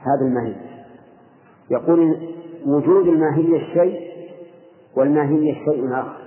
[0.00, 0.56] هذا الماهية
[1.70, 2.16] يقول
[2.66, 4.10] وجود الماهية الشيء
[4.96, 6.20] والماهية شيء آخر.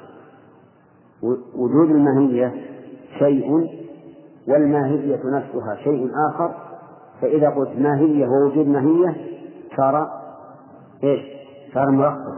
[1.55, 2.53] وجود الماهية
[3.19, 3.69] شيء
[4.47, 6.55] والماهية نفسها شيء آخر.
[7.21, 9.15] فإذا قلت ماهية ووجود ماهية
[9.77, 10.09] صار
[11.03, 11.21] إيش؟
[11.73, 12.32] صار مركب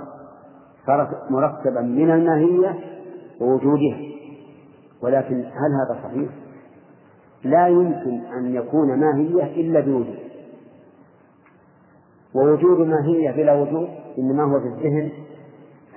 [0.86, 2.80] صارت مركبا من الماهية
[3.42, 3.98] ووجودها.
[5.02, 6.30] ولكن هل هذا صحيح؟
[7.44, 10.20] لا يمكن أن يكون ماهية إلا بوجود.
[12.36, 15.12] ووجود ماهية بلا وجود إنما هو في الذهن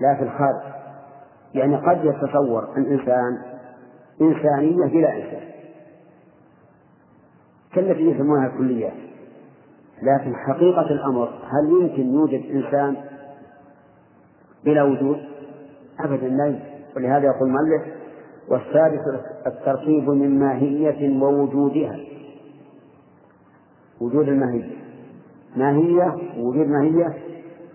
[0.00, 0.72] لا في الخارج.
[1.54, 3.38] يعني قد يتصور الإنسان
[4.20, 5.48] إنسانية بلا إنسان.
[7.74, 8.92] كالتي يسمونها الكليات.
[10.02, 12.96] لكن حقيقة الأمر هل يمكن يوجد إنسان
[14.64, 15.18] بلا وجود؟
[16.00, 16.62] أبدا لا يمكن.
[16.96, 17.82] ولهذا يقول المؤلف
[18.48, 19.00] والسادس
[19.46, 21.96] الترتيب من ماهية ووجودها.
[24.00, 24.70] وجود الماهية.
[25.56, 27.14] ماهية ووجود ماهية.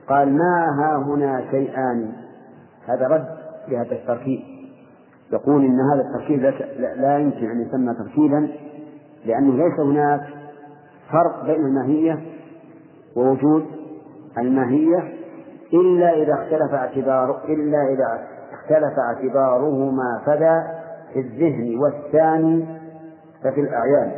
[0.08, 2.12] قال ما ها هنا شيئان؟
[2.88, 3.26] هذا رد
[3.67, 4.39] لهذا التركيب.
[5.34, 6.39] يقول إن هذا التركيب
[7.02, 8.50] لا يمكن أن يسمى تركيبا
[9.26, 10.22] لأنه ليس هناك
[11.12, 12.22] فرق بين الماهية
[13.15, 13.65] ووجود
[14.38, 15.22] الماهية.
[15.73, 20.83] إلا إذا اختلف اعتبار إلا إذا اختلف اعتبارهما فذا
[21.13, 22.65] في الذهن والثاني
[23.43, 24.12] ففي الأعيان.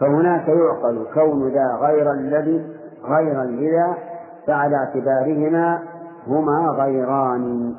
[0.00, 3.94] فهناك يعقل كون ذا غير الذي غيرا لذا
[4.46, 5.82] فعلى اعتبارهما
[6.26, 7.74] هما غيران.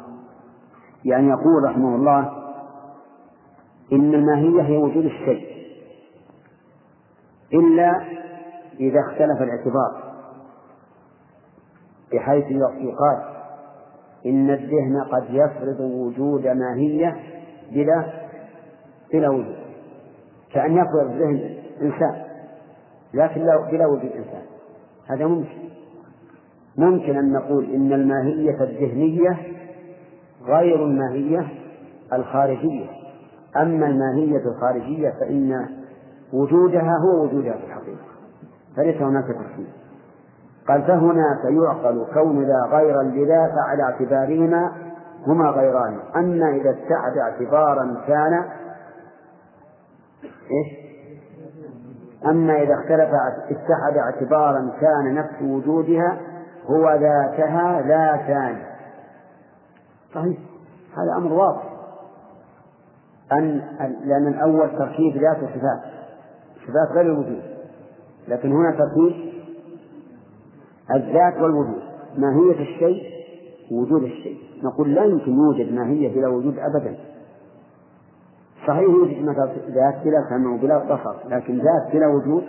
[1.06, 2.32] يعني يقول رحمه الله
[3.94, 5.52] إن الماهية هي وجود الشيء
[7.54, 8.02] إلا
[8.80, 10.11] إذا اختلف الاعتبار.
[12.14, 13.18] بحيث يقال
[14.26, 17.16] إن الذهن قد يفرض وجود ماهية
[17.72, 18.06] بلا
[19.14, 19.56] بلا وجود.
[20.54, 22.24] كأن يفرض الذهن إنسان
[23.14, 24.42] لكن بلا وجود إنسان.
[25.08, 25.62] هذا ممكن.
[26.78, 29.38] ممكن أن نقول إن الماهية الذهنية
[30.46, 31.48] غير الماهية
[32.14, 32.86] الخارجية.
[33.58, 35.66] أما الماهية الخارجية فإن
[36.34, 38.06] وجودها هو وجودها في الحقيقة.
[38.76, 39.81] فليس هناك تفصيل.
[40.68, 44.72] قال فهناك يعقل كون ذا غيرا لذا فعلى اعتبارهما
[45.28, 46.00] هما غيران.
[46.16, 48.34] أما إذا اتحد اعتبارا كان
[50.24, 50.82] إيش؟
[52.26, 53.10] أما إذا اختلف
[53.50, 56.18] اتحد اعتبارا كان نفس وجودها
[56.66, 58.64] هو ذاتها لا ثاني
[60.14, 60.38] صحيح.
[60.98, 61.72] هذا أمر واضح.
[63.32, 63.62] أن
[64.06, 65.82] لأن الأول تركيب ذات وصفات.
[66.68, 67.42] صفات غير الوجود.
[68.28, 69.31] لكن هنا تركيب
[70.96, 71.82] الذات والوجود.
[72.18, 73.04] ماهية الشيء
[73.72, 74.38] وجود الشيء.
[74.64, 76.96] نقول لا يمكن يوجد ماهية بلا وجود أبدا.
[78.68, 82.44] صحيح يوجد مثلا ذات بلا سمع وبلا بصر لكن ذات بلا وجود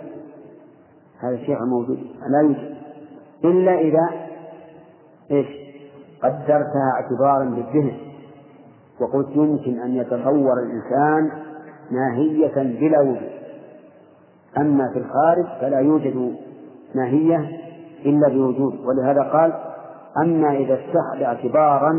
[1.19, 1.97] هذا شيء موجود
[2.29, 2.75] لا يوجد.
[3.45, 4.09] إلا إذا
[5.31, 5.47] إيش؟
[6.23, 7.97] قدرتها اعتبارا بالذهن.
[9.01, 11.31] وقلت يمكن أن يتصور الإنسان
[11.91, 13.29] ماهية بلا وجود.
[14.57, 16.35] أما في الخارج فلا يوجد
[16.95, 17.62] ماهية
[18.05, 19.53] إلا بوجود ولهذا قال
[20.17, 21.91] أما إذا استحل اعتبارا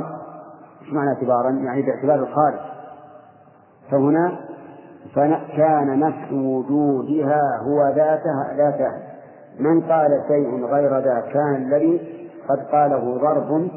[0.82, 2.60] إيش معنى اعتبارا؟ يعني باعتبار الخارج
[3.90, 4.38] فهنا
[5.14, 9.14] فكان نفس وجودها هو ذاتها ذاتها
[9.58, 12.00] من قال شيء غير ذا كان الذي
[12.48, 13.70] قد قاله ضرب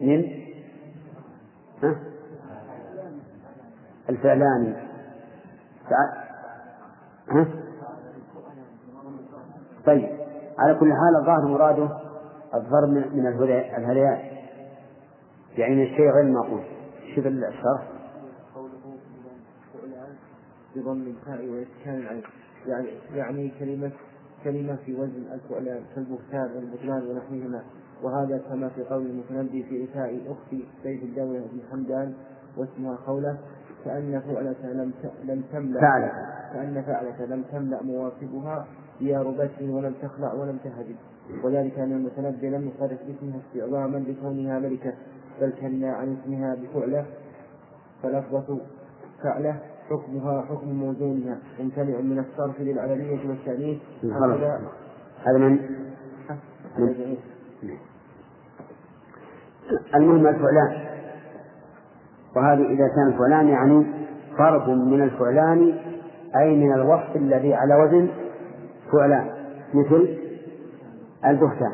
[0.00, 0.24] من؟
[4.08, 4.76] الفعلان؟
[9.86, 10.17] طيب
[10.58, 11.88] على كل حال الظاهر مراده
[12.54, 14.38] الضرب من الهذيان
[15.58, 16.60] يعني من الشيء غير المعقول.
[17.14, 17.88] شوف الشرح.
[20.76, 22.22] بضم التاء وإسكان العين
[22.66, 23.90] يعني يعني كلمة
[24.44, 27.62] كلمة في وزن الفعلان كالبهتان والبطلان ونحوهما.
[28.02, 32.14] وهذا كما في قول المتنبي في إتاء أختي سيف الدولة بن حمدان
[32.56, 33.38] واسمها قوله
[33.84, 34.92] كأن فعلة لم
[35.24, 36.12] لم تملأ فعلة
[36.52, 38.66] كأن فعلة لم تملأ موافقها
[39.00, 40.94] ديار بشر ولم تخلع ولم تهدم
[41.44, 44.92] وذلك أن المتنبي لم يصرف اسمها استعظاما لكونها ملكة
[45.40, 47.06] بل كنا عن اسمها بفعلة.
[48.02, 48.60] فلفظة
[49.22, 49.56] فعلة
[49.90, 51.38] حكمها حكم موزونها.
[51.60, 53.78] ممتنع من الصرف للعلمية والتأنيث.
[55.24, 55.58] هذا من؟
[59.94, 60.88] المهم الفعلان.
[62.36, 63.86] وهذه إذا كان الفعلان يعني
[64.38, 65.74] فرد من الفعلان
[66.36, 68.08] أي من الوصف الذي على وزن
[68.92, 69.30] فعلان
[69.74, 70.18] مثل
[71.24, 71.72] البهتان.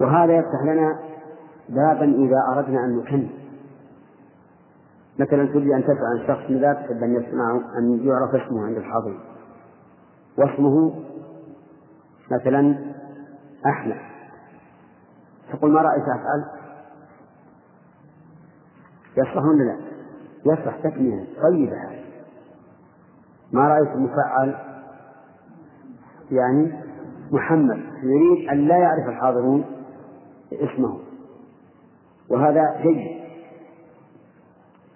[0.00, 0.98] وهذا يفتح لنا
[1.68, 3.28] بابا إذا أردنا أن نكن
[5.18, 9.20] مثلا تريد أن تسأل عن شخص لا تحب أن يسمع أن يعرف اسمه عند الحاضر.
[10.38, 11.04] واسمه
[12.30, 12.78] مثلا
[13.66, 13.96] أحمد.
[15.52, 16.44] تقول ما رأيك أفعل؟
[19.16, 19.76] يصلح ولا لا؟
[20.46, 21.76] يصلح تكمية طيبة.
[23.52, 24.73] ما رأيت مفعل؟
[26.30, 26.72] يعني
[27.32, 29.64] محمد يريد أن لا يعرف الحاضرون
[30.52, 30.98] اسمه
[32.30, 33.24] وهذا جيد.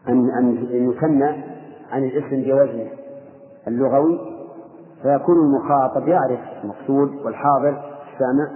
[0.08, 0.56] أن أن
[0.90, 1.44] يثنى
[1.90, 2.90] عن الاسم بوزنه
[3.66, 4.18] اللغوي
[5.02, 8.50] فيكون المخاطب يعرف المقصود والحاضر السامع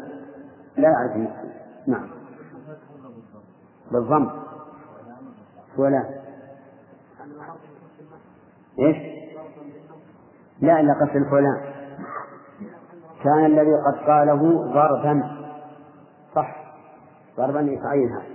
[0.76, 1.50] لا يعرف المقصود.
[1.86, 2.08] نعم.
[3.92, 4.30] بالضم.
[5.78, 6.08] ولا
[8.78, 8.96] إيش؟
[10.60, 11.71] لا إلا قصد الفلان.
[13.24, 15.42] كان الذي قد قاله ضربا.
[16.34, 16.62] صح.
[17.36, 18.32] ضربا يتعين هذا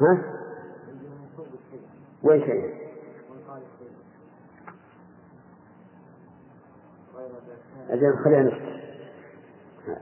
[0.00, 0.24] ها؟
[2.22, 2.82] وين شيء؟
[7.90, 8.82] أجل خلينا نسكت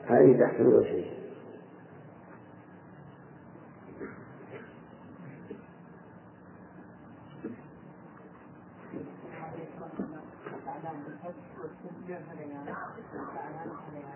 [0.07, 1.20] هذه تحت ولا شيء.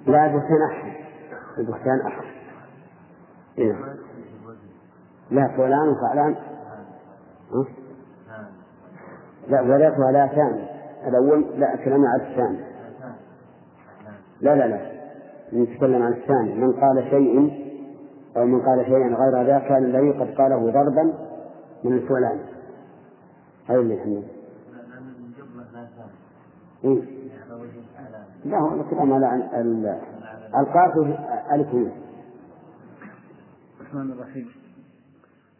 [0.06, 0.92] لا البهتان أحسن
[1.58, 2.28] البهتان أحسن
[3.58, 3.76] إيه.
[5.30, 6.36] لا فلان وفعلان
[9.48, 10.68] لا ولاتها لا ثاني
[11.08, 12.58] الأول لا كلام على الثاني.
[14.40, 14.94] لا لا لا.
[15.52, 16.54] نتكلم عن الثاني.
[16.54, 17.64] من قال شيء
[18.36, 21.12] أو من قال شيئا غير ذا كان الذي قد قاله ضربا
[21.84, 22.38] من الفعلان
[23.66, 24.22] هذا اللي يحمل
[26.84, 27.13] إيه؟
[28.44, 30.00] لا هو الكلام على
[30.60, 30.96] القاف
[31.52, 31.92] الكويت
[33.80, 34.52] الرحمن الرحيم.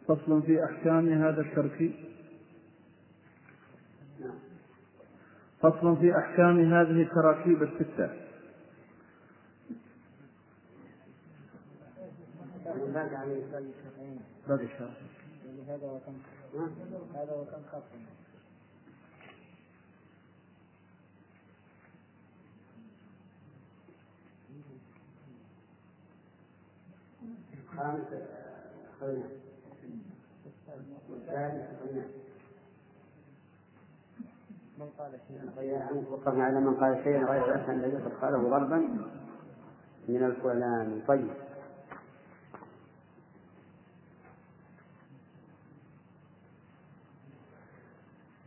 [0.07, 1.93] فصل في أحكام هذا التركيب
[5.59, 8.09] فصل في أحكام هذه التراكيب الستة.
[14.47, 14.97] باقي الشرح
[15.67, 16.13] هذا وكم
[17.15, 17.61] هذا وكم
[27.77, 28.13] خامس
[34.77, 38.77] من قال شيئا غير وقفنا على من قال شيئا غير أحسن الذي قد قاله ضربا
[40.07, 41.01] من الفلان.
[41.07, 41.29] طيب.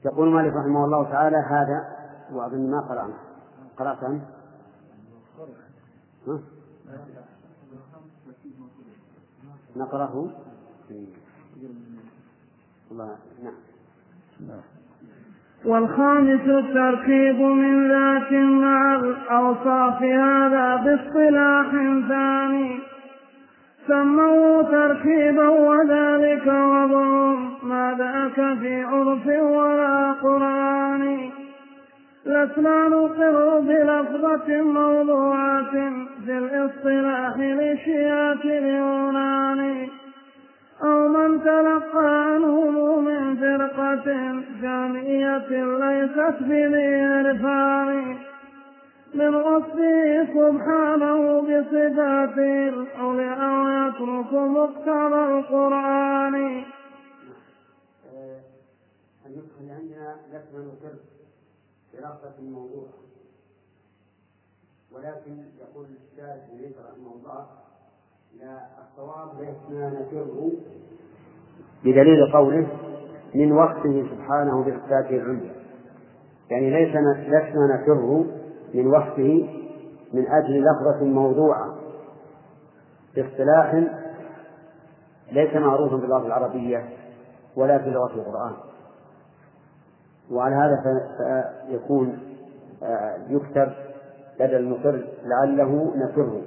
[0.04, 1.96] يقول مالك رحمه الله تعالى هذا
[2.32, 3.14] وأظن ما قرأنا.
[3.76, 4.22] قرأت أنت؟
[9.76, 10.30] نقرأه؟
[12.90, 13.16] الله
[14.40, 14.60] نعم.
[15.64, 21.70] والخامس التركيب من ذات مع الأوصاف هذا باصطلاح
[22.08, 22.78] ثاني.
[23.88, 31.30] سموا تركيبا وذلك وضع ما ذاك في عرف ولا قرآن.
[32.26, 39.88] لسنا نقر بلفظة موضوعة في الاصطلاح لشيعة اليونان
[40.82, 44.04] أو من تلقى عنهم من فرقة
[44.62, 48.16] جامعية ليست بذي عرفان
[49.14, 56.64] من وصفه سبحانه بصفاته العليا أو يترك مقتضى القرآن.
[59.26, 60.94] النسخة اللي عندنا لسنا نقر
[61.92, 63.07] برغبة الموضوع.
[64.92, 67.46] ولكن يقول الشارع ليس رحمه الله
[68.40, 70.50] لا الصواب لسنا نفر
[71.84, 72.66] بدليل قوله
[73.34, 75.54] من وصفه سبحانه بصفاته العليا
[76.50, 76.96] يعني ليس
[77.28, 78.24] لسنا نفر
[78.74, 79.48] من وصفه
[80.12, 81.74] من أجل لفظة موضوعة.
[83.16, 83.74] باصطلاح
[85.32, 86.88] ليس معروفا في اللغة العربية
[87.56, 88.52] ولا في لغة القرآن.
[90.30, 90.82] وعلى هذا
[91.68, 92.18] فيكون
[92.82, 93.72] آه، يكتب
[94.40, 96.42] لدى المقر لعله نفر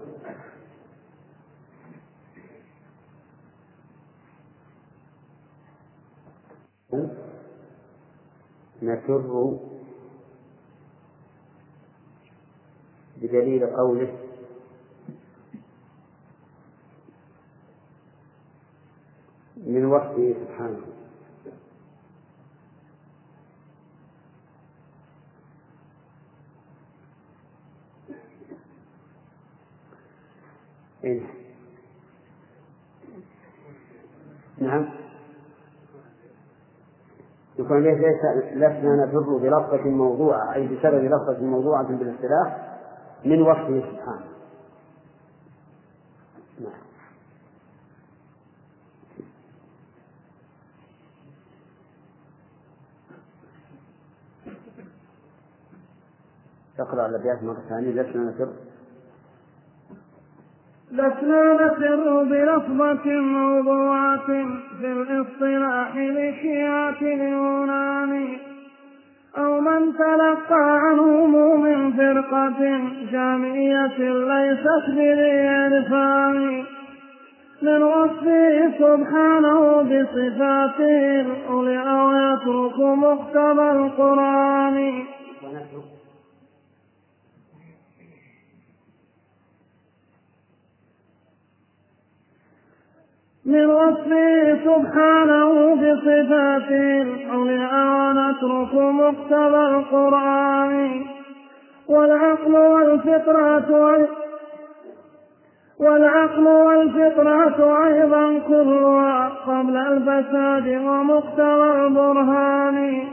[8.82, 9.58] نفر
[13.22, 14.18] بدليل قوله
[19.58, 20.91] من وصفه سبحانه.
[31.04, 31.22] إيه؟
[34.58, 34.89] نعم.
[37.60, 37.97] يكون ليس
[38.54, 42.78] لسنا نفر بلفظة موضوعة أي بسبب لفظة موضوعة بالاصطلاح
[43.26, 44.32] من وصفه سبحانه.
[46.60, 46.82] نعم.
[56.78, 58.71] تقرأ الأبيات مرة ثانية لسنا نفر
[60.92, 64.26] لسنا نفر بلفظة موضوعة
[64.82, 68.38] في الاصطلاح لشيعة اليونان.
[69.38, 72.82] أو من تلقى عنهم من فرقة
[73.12, 76.64] جامعية ليست بذي عرفان
[77.62, 81.22] من وصفه سبحانه بصفاته.
[81.22, 85.04] العليا أو يترك مقتضى القرآن.
[93.52, 101.06] من وصفه سبحانه بصفاته العليا ونترك مقتضى القرآن
[101.89, 104.08] والعقل والفطرة
[105.80, 113.08] والعقل والفطرة أيضا كلها قبل الفساد ومقتضى البرهان.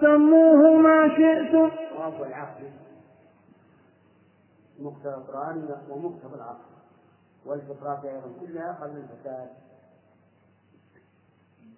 [0.00, 1.70] سموه ما شئتم
[4.80, 6.75] مقتضى القرآن ومقتضى العقل.
[7.46, 9.48] والفطرات أيضا كلها قبل الفساد.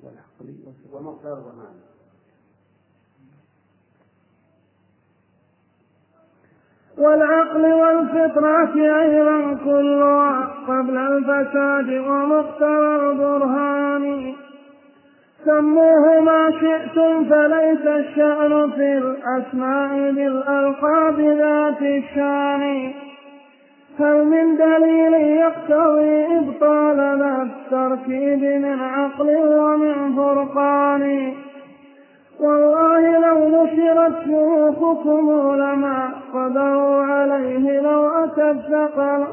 [0.03, 0.57] والعقل
[0.93, 1.81] ومقتضى الرحمن
[6.99, 14.35] والعقل والفطرة أيضا كلها قبل الفساد ومقتضى البرهان.
[15.45, 23.08] سموه ما شئتم فليس الشأن في الأسماء بالألقاب ذات الشان.
[23.99, 31.35] هل من دليل يقتضي إبطال ذا التركيب من عقل ومن فرقان؟
[32.41, 39.27] والله لو نشرت شيوخكم لما قدروا عليه لو أتى الثقل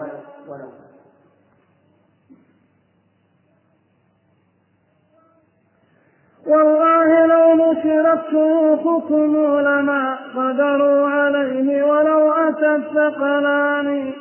[6.48, 14.14] والله لو نشرت شيوخكم لما قدروا عليه ولو أتى الثقلان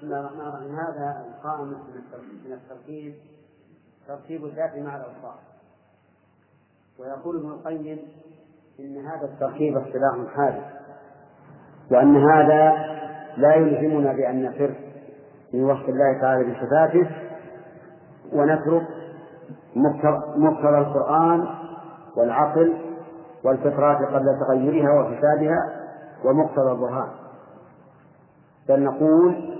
[0.00, 0.76] بسم الله الرحمن الرحيم.
[0.76, 1.68] هذا القائم
[2.46, 3.14] من التركيب.
[4.08, 5.38] تركيب الذات مع الأوصاف
[6.98, 7.98] ويقول ابن القيم
[8.80, 10.64] إن هذا التركيب اصطلاح حادث
[11.90, 12.72] وأن هذا
[13.36, 14.74] لا يلزمنا بأن نفر
[15.52, 17.10] من وصف الله تعالى بصفاته
[18.32, 18.86] ونترك
[20.36, 21.46] مقتضى القرآن
[22.16, 22.78] والعقل
[23.44, 25.88] والفطرات قبل تغيرها وفسادها
[26.24, 27.10] ومقتضى البرهان.
[28.68, 29.59] بل نقول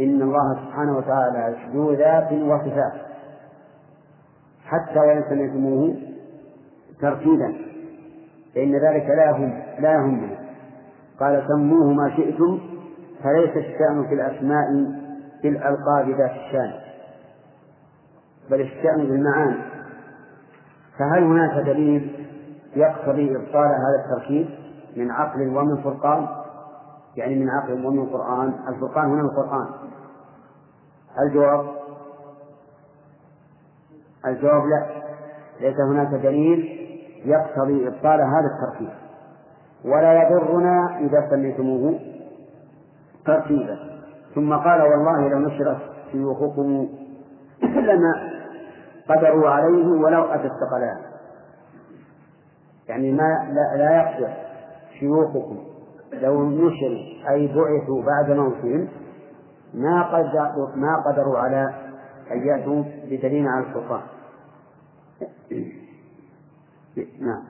[0.00, 2.92] إن الله سبحانه وتعالى ذو ذات وصفات.
[4.64, 5.94] حتى وإن سمعتموه
[7.00, 7.54] ترتيبا.
[8.54, 10.36] فإن ذلك لا هم لا يهم به.
[11.20, 12.60] قال سموه ما شئتم
[13.22, 14.66] فليس الشأن في الأسماء
[15.42, 16.72] في الألقاب ذات الشأن
[18.50, 19.56] بل الشأن بالمعاني
[20.98, 22.26] فهل هناك دليل
[22.76, 24.48] يقتضي إبطال هذا التركيب
[24.96, 26.26] من عقل ومن فرقان؟
[27.16, 29.66] يعني من عقل ومن قرآن الفرقان هنا القرآن.
[31.20, 31.66] الجواب؟
[34.26, 34.86] الجواب لا.
[35.60, 36.80] ليس هناك دليل
[37.24, 38.94] يقتضي إبطال هذا التركيب
[39.84, 41.98] ولا يضرنا إذا سميتموه
[43.26, 43.78] ترتيبا.
[44.34, 45.78] ثم قال والله لو نشرت
[46.12, 46.88] شيوخكم
[47.62, 48.30] لما
[49.08, 50.98] قدروا عليه ولو أتى الثقلان.
[52.88, 54.34] يعني ما لا, لا يقدر
[55.00, 55.58] شيوخكم
[56.12, 58.88] لو نشروا أي بعثوا بعد موتهم
[59.74, 61.74] ما قدروا ما قدروا على
[62.30, 64.00] أن يأتوا بدليل على السلطان
[67.20, 67.42] نعم.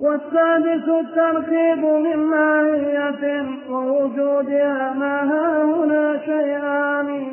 [0.00, 7.32] والسادس التركيب من ماهية ووجودها ما هنا شيئان.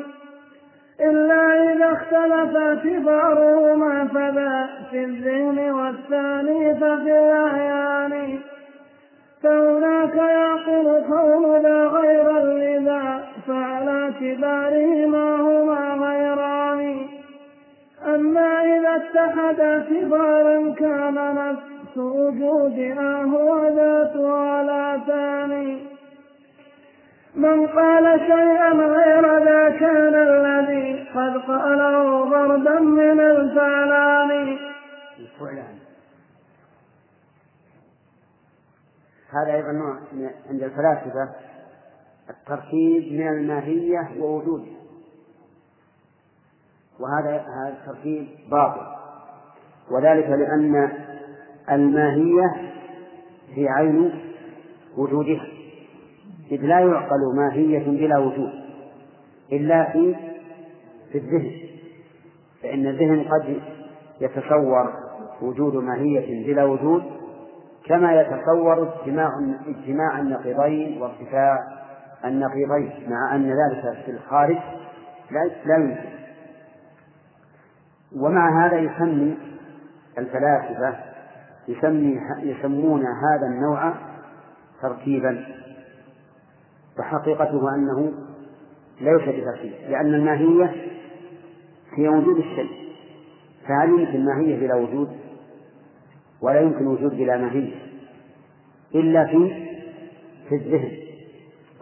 [1.00, 8.38] إلا إذا اختلف اعتبارهما فذا في الذهن والثاني ففي الأعيان.
[9.42, 17.06] فهناك يعقل كون ذا غير لذا فعلى اعتبارهما هما غيران.
[18.14, 25.86] أما إذا اتحد اعتبارا كان نفس وجودها هو ذاتها لا ثاني.
[27.34, 34.58] من قال شيئا غير ذا كان الذي قد قاله ضربا من الفعلان.
[39.32, 39.96] هذا أيضا نوع
[40.50, 41.28] عند الفلاسفة.
[42.40, 44.80] التركيب من الماهية ووجودها.
[47.00, 48.86] وهذا هذا التركيب باطل.
[49.90, 50.92] وذلك لأن
[51.70, 52.72] الماهية
[53.54, 54.10] هي عين
[54.96, 55.46] وجودها.
[56.52, 58.52] إذ لا يعقل ماهية بلا وجود
[59.52, 60.16] إلا في
[61.12, 61.52] في الذهن.
[62.62, 63.60] فإن الذهن قد
[64.20, 64.92] يتصور
[65.42, 67.02] وجود ماهية بلا وجود
[67.84, 69.30] كما يتصور اجتماع
[69.66, 71.69] اجتماع النقيضين وارتفاع
[72.24, 74.58] النقيضين مع أن ذلك في الخارج
[75.66, 76.10] لا يمكن.
[78.16, 79.38] ومع هذا يسمي
[80.18, 80.96] الفلاسفة
[81.68, 83.94] يسمي يسمون هذا النوع
[84.82, 85.46] تركيبا.
[86.98, 88.12] وحقيقته أنه
[89.00, 90.74] ليس بتركيب لأن الماهية
[91.94, 92.90] هي وجود الشيء.
[93.68, 95.08] فهل يمكن ماهية بلا وجود؟
[96.42, 97.74] ولا يمكن وجود بلا ماهية.
[98.94, 99.66] إلا في
[100.48, 100.99] في الذهن.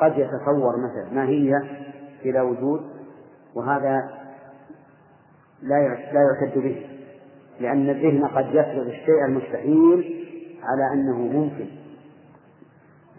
[0.00, 1.62] قد يتصور مثلا ماهية
[2.24, 2.80] بلا وجود
[3.54, 4.10] وهذا
[5.62, 6.86] لا لا يعتد به
[7.60, 10.24] لأن الذهن قد يفرض الشيء المستحيل
[10.62, 11.66] على أنه ممكن.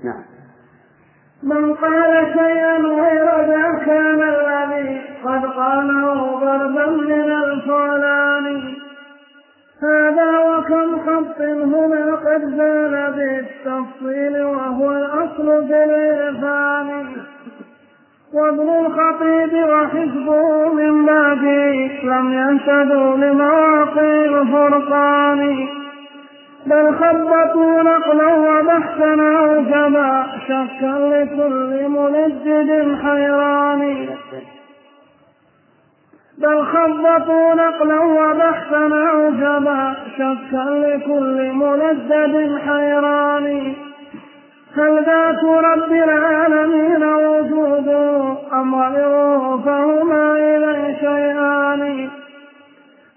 [0.03, 0.23] نعم.
[1.43, 8.68] من قال شيئا غير ذا كان الذي قد قاله ضربا من الفعلان.
[9.84, 17.05] هذا وكم خط هنا قد زال بالتفصيل وهو الأصل في الإرفان
[18.34, 25.67] وابن الخطيب وحزبه من بعده لم ينشدوا لمواقع الفرقان
[26.65, 34.07] بل خبطوا نقلا وبحثا أوجبا شكا لكل ملجد حيران.
[36.41, 43.73] بل خبطوا نقلا وبحثا أوجبا شكا لكل ملجد حيران
[44.77, 47.87] هل ذات رب العالمين وجود
[48.53, 52.09] أم غيره فهما إذا شيئان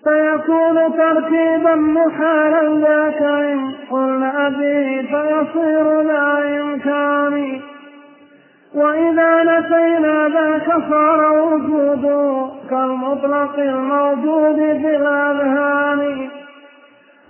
[0.04, 7.60] فيكون تركيبا محالا ذاك إن قلنا به فيصير لا إمكان
[8.74, 16.28] وإذا نسينا ذاك صار وجوده كالمطلق الموجود في الأذهان.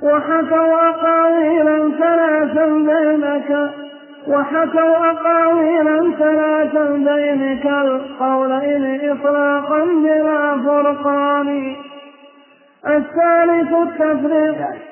[0.03, 3.70] وحكوا أقاويلا ثلاثا بينك
[4.28, 11.76] وحكوا أقاويلا ثلاثا بينك القولين إطلاقا بلا فرقان.
[12.86, 14.91] الثالث التفريق.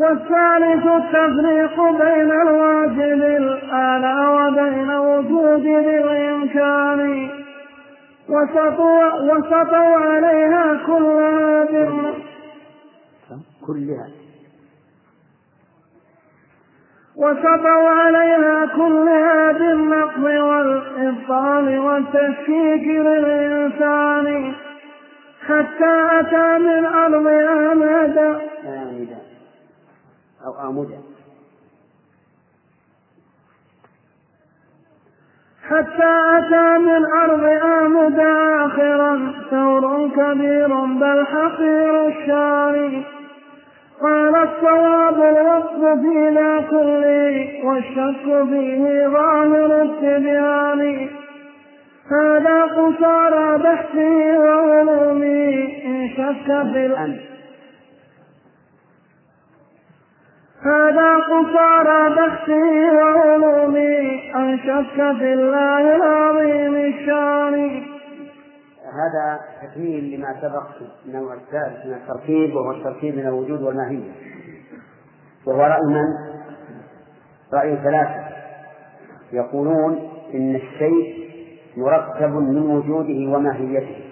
[0.00, 7.30] والثالث التفريق بين الواجب الآن وبين وجود الإمكان
[8.28, 9.04] وسطوا,
[9.98, 12.14] عليها كلها
[13.66, 14.08] كلها.
[17.16, 24.54] وسطوا عليها كلها بالنقض والإبطال والتشكيك للإنسان.
[25.46, 29.19] حتى أتى من أرض آمدا آمدا
[30.46, 31.00] أو آمدا
[35.62, 38.18] حتى أتى من أرض آمد
[38.64, 43.02] آخرا ثور كبير بل حقير الشان
[44.02, 51.08] قال الصواب الوقف في كله والشك فيه ظاهر التبيان.
[52.10, 57.29] هذا قصارى بحثي وعلومي إن شك في الأمر.
[60.64, 67.82] هذا قصارى بحثي وعلومي أن شك في الله العظيم الشان.
[68.92, 74.10] هذا تكميل لما سبق في النوع الثالث من التركيب وهو التركيب من الوجود والماهية.
[75.46, 76.06] وهو رأي من؟
[77.54, 78.24] رأي ثلاثة.
[79.32, 81.30] يقولون إن الشيء
[81.76, 84.04] مركب من وجوده وماهيته.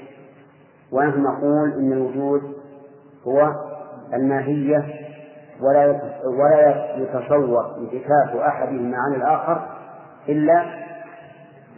[0.92, 2.42] ونحن نقول إن الوجود
[3.26, 3.52] هو
[4.14, 5.07] الماهية
[5.62, 9.66] ولا ولا يتصور انتكاك أحدهما عن الآخر
[10.28, 10.64] إلا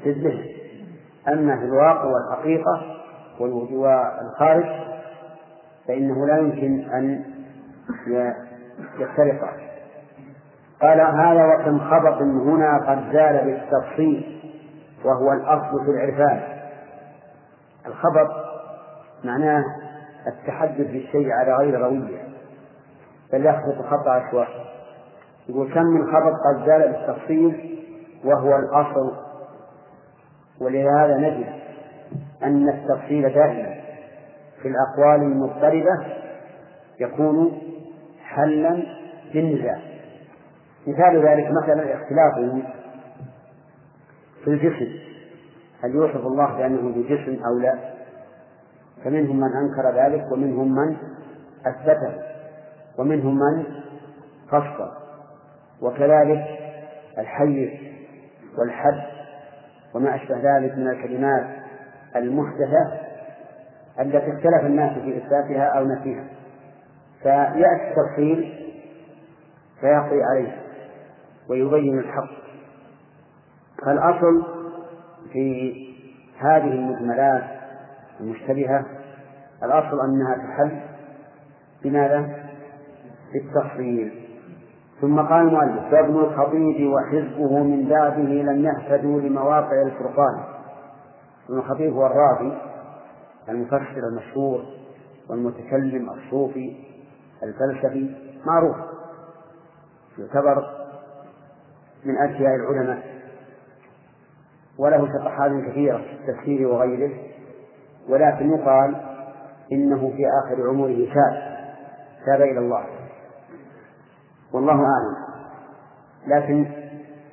[0.02, 0.44] في الذهن.
[1.28, 2.82] أما في الواقع والحقيقة
[3.40, 4.66] والخارج
[5.88, 7.24] فإنه لا يمكن أن
[8.98, 9.48] يختلفا
[10.82, 14.40] قال هذا وكم خبط هنا قد زال بالتفصيل
[15.04, 16.42] وهو الأصل في العرفان.
[17.86, 18.30] الخبط
[19.24, 19.64] معناه
[20.26, 22.29] التحدث بالشيء على غير روية.
[23.32, 24.64] بل يخبط خط عشوائي
[25.48, 27.78] يقول كم من خبط قد زال بالتفصيل
[28.24, 29.12] وهو الأصل.
[30.60, 31.46] ولهذا نجد
[32.42, 33.74] أن التفصيل دائما
[34.62, 36.06] في الأقوال المضطربة
[37.00, 37.60] يكون
[38.24, 38.82] حلا
[39.34, 39.78] للنزاع.
[40.86, 42.62] مثال ذلك مثلا اختلافهم
[44.44, 44.92] في الجسم.
[45.82, 47.78] هل يوصف الله بأنه ذو جسم أو لا؟
[49.04, 50.96] فمنهم من أنكر ذلك ومنهم من
[51.66, 52.29] أثبته.
[53.00, 53.64] ومنهم من؟
[54.48, 54.90] فصل
[55.82, 56.44] وكذلك
[57.18, 57.70] الحيز
[58.58, 59.02] والحد
[59.94, 61.46] وما أشبه ذلك من الكلمات
[62.16, 63.00] المحدثة
[64.00, 66.24] التي اختلف الناس في إثباتها أو نفيها.
[67.22, 68.54] فيأتي التفصيل
[69.80, 70.56] فيقضي عليه
[71.48, 72.30] ويبين الحق.
[73.84, 74.46] فالأصل
[75.32, 75.74] في
[76.38, 77.44] هذه المجملات
[78.20, 78.86] المشتبهة
[79.62, 80.80] الأصل أنها تحل
[81.82, 82.39] بماذا؟
[83.32, 84.30] بالتفصيل
[85.00, 90.44] ثم قال المؤلف وابن الخطيب وحزبه من بعده لم يهتدوا لمواقع الفرقان.
[91.48, 92.58] ابن الخطيب هو الراضي
[93.48, 94.64] المفسر المشهور
[95.30, 96.76] والمتكلم الصوفي
[97.42, 98.14] الفلسفي
[98.46, 98.76] معروف.
[100.18, 100.70] يعتبر
[102.04, 103.02] من أذكياء العلماء.
[104.78, 107.12] وله شطحات كثيرة في التفسير وغيره
[108.08, 108.96] ولكن يقال
[109.72, 111.60] إنه في آخر عمره تاب
[112.26, 112.99] تاب إلى الله.
[114.52, 115.16] والله أعلم.
[116.26, 116.66] لكن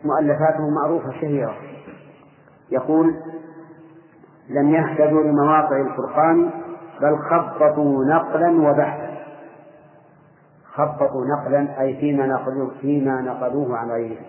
[0.03, 1.55] مؤلفاته معروفة شهيرة.
[2.72, 3.15] يقول
[4.49, 6.49] لم يهتدوا لمواقع الفرقان
[7.01, 9.18] بل خبطوا نقلا وبحثا.
[10.74, 14.26] خبطوا نقلا أي فيما نقلوه فيما نقلوه عن غيره.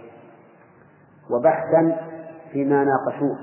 [1.31, 1.97] وبحثا
[2.53, 3.39] فيما ناقشوه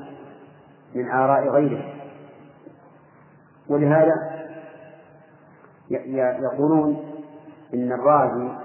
[0.96, 1.93] من آراء غيره.
[3.70, 4.14] ولهذا
[6.41, 6.98] يقولون
[7.74, 8.64] إن الرازي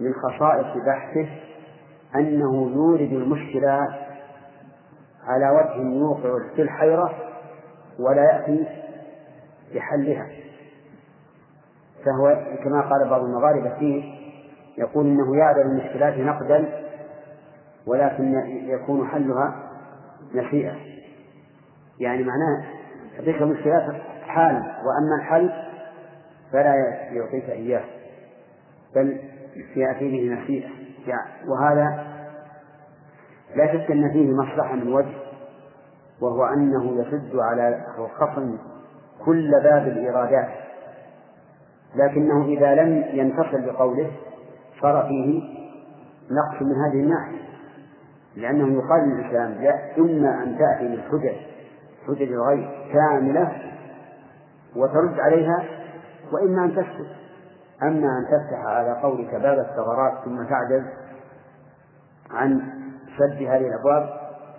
[0.00, 1.28] من خصائص بحثه
[2.14, 4.04] أنه يورد المشكلات
[5.26, 7.14] على وجه يوقع في الحيرة
[7.98, 8.66] ولا يأتي
[9.74, 10.26] بحلها
[12.04, 14.14] فهو كما قال بعض المغاربة فيه
[14.78, 16.84] يقول إنه يعرف المشكلات نقدا
[17.86, 19.70] ولكن يكون حلها
[20.34, 20.76] نسيئة
[22.00, 22.64] يعني معناه
[23.14, 23.82] يعطيك المشكلات
[24.26, 25.52] حالا وأما الحل
[26.52, 26.74] فلا
[27.10, 27.84] يعطيك إياه.
[28.94, 29.18] بل
[29.76, 30.38] يأتي به
[31.06, 32.06] يعني وهذا
[33.56, 35.14] لا شك أن فيه مصلحة من وجه
[36.20, 38.58] وهو أنه يسد على الخصم
[39.24, 40.48] كل باب الإيرادات
[41.96, 44.10] لكنه إذا لم ينتصر بقوله
[44.80, 45.42] صار فيه
[46.30, 47.44] نقص من هذه الناحية
[48.36, 51.36] لأنه يقال للإنسان لا إما أن تأتي بالحجج
[52.06, 53.52] حجج الغير كاملة
[54.76, 55.64] وترد عليها
[56.32, 57.23] وإما أن تسكت
[57.82, 60.82] أما أن تفتح على قولك باب الثغرات ثم تعجز
[62.30, 62.60] عن
[63.18, 64.08] سد هذه الأبواب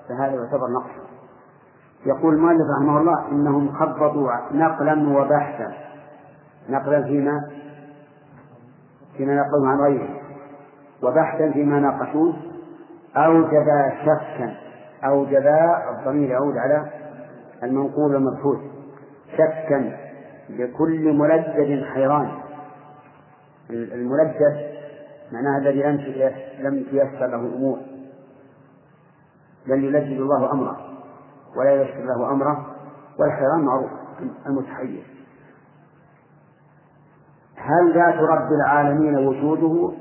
[0.09, 1.05] فهذا يعتبر نقص.
[2.05, 5.73] يقول المؤلف رحمه الله إنهم خبطوا نقلا وبحثا.
[6.69, 7.49] نقلا فيما؟
[9.17, 10.09] فيما نقلوا عن غيره.
[11.03, 12.35] وبحثا فيما ناقشوه
[13.15, 13.65] أوجب
[14.05, 14.55] شكا.
[15.03, 15.47] أوجب
[15.89, 16.85] الضمير يعود على
[17.63, 18.59] المنقول المبحوث
[19.33, 19.97] شكا
[20.49, 22.44] لكل ملجد حيران.
[23.69, 24.75] الملجد
[25.31, 27.77] معناه الذي لم لم تيسر له الأمور.
[29.67, 30.77] بل يلذذ الله أمره
[31.57, 32.75] ولا ييسر له أمره
[33.19, 33.91] والحيوان معروف
[34.45, 35.03] المتحيز
[37.55, 39.93] هل ذات رب العالمين وجوده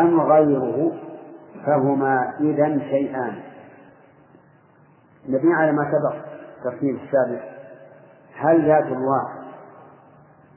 [0.00, 0.92] أم غيره؟
[1.66, 3.42] فهما إذا شيئان.
[5.28, 6.16] نبني على ما سبق
[6.64, 7.42] ترتيب السابق.
[8.34, 9.28] هل ذات الله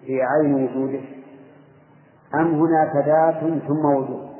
[0.06, 1.21] في عين وجوده؟
[2.36, 4.32] أم هناك ذات ثم وجود؟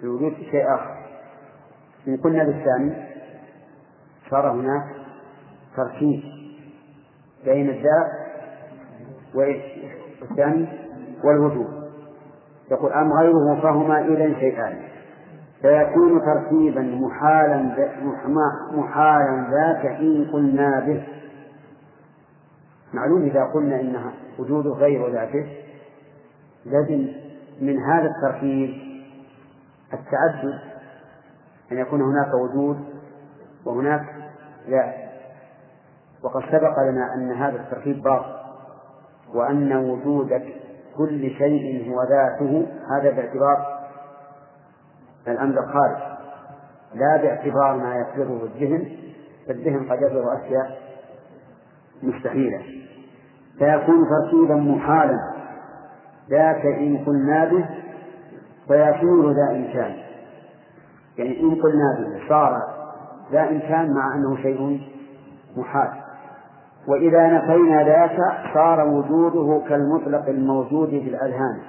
[0.00, 0.96] في وجود شيء آخر.
[2.08, 3.06] إن قلنا بالثاني
[4.30, 4.84] صار هناك
[5.76, 6.22] تركيب
[7.44, 8.10] بين الذات
[9.34, 10.68] والثاني
[11.24, 11.90] والوجود.
[12.70, 14.78] يقول أم غيره فهما إذا شيئان.
[15.62, 17.62] فيكون تركيبا محالا
[18.72, 21.06] محالا ذاك إن قلنا به.
[22.94, 25.46] معلوم إذا قلنا إن وجوده غير ذاته
[26.66, 27.08] لازم
[27.60, 28.70] من هذا التركيب
[29.92, 30.58] التعدد
[31.72, 32.84] أن يكون هناك وجود
[33.64, 34.04] وهناك
[34.68, 34.94] ذات
[36.22, 38.36] وقد سبق لنا أن هذا التركيب باطل
[39.34, 40.42] وأن وجود
[40.96, 43.78] كل شيء هو ذاته هذا باعتبار
[45.28, 46.16] الأمر الخارج
[46.94, 48.96] لا باعتبار ما يفرضه الذهن
[49.48, 50.78] فالذهن قد يفرض أشياء
[52.02, 52.62] مستحيلة.
[53.58, 55.35] فيكون تركيبا محالا.
[56.30, 57.68] ذاك إن قلنا به
[58.68, 59.96] فيكون ذا إمكان.
[61.18, 62.60] يعني إن قلنا به صار
[63.32, 64.80] ذا إمكان مع أنه شيء
[65.56, 65.90] محال.
[66.88, 68.18] وإذا نفينا ذاك
[68.54, 71.62] صار وجوده كالمطلق الموجود في الأذهان.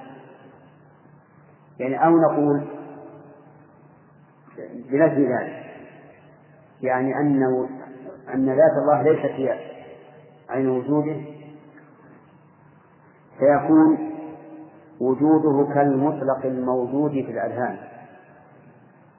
[1.78, 2.64] يعني أو نقول
[4.90, 5.64] بنفي ذلك.
[6.82, 7.42] يعني أن
[8.34, 9.58] أن ذات الله ليست هي
[10.48, 11.16] عين وجوده.
[13.38, 14.07] فيكون
[15.00, 17.76] وجوده كالمطلق الموجود في الأذهان.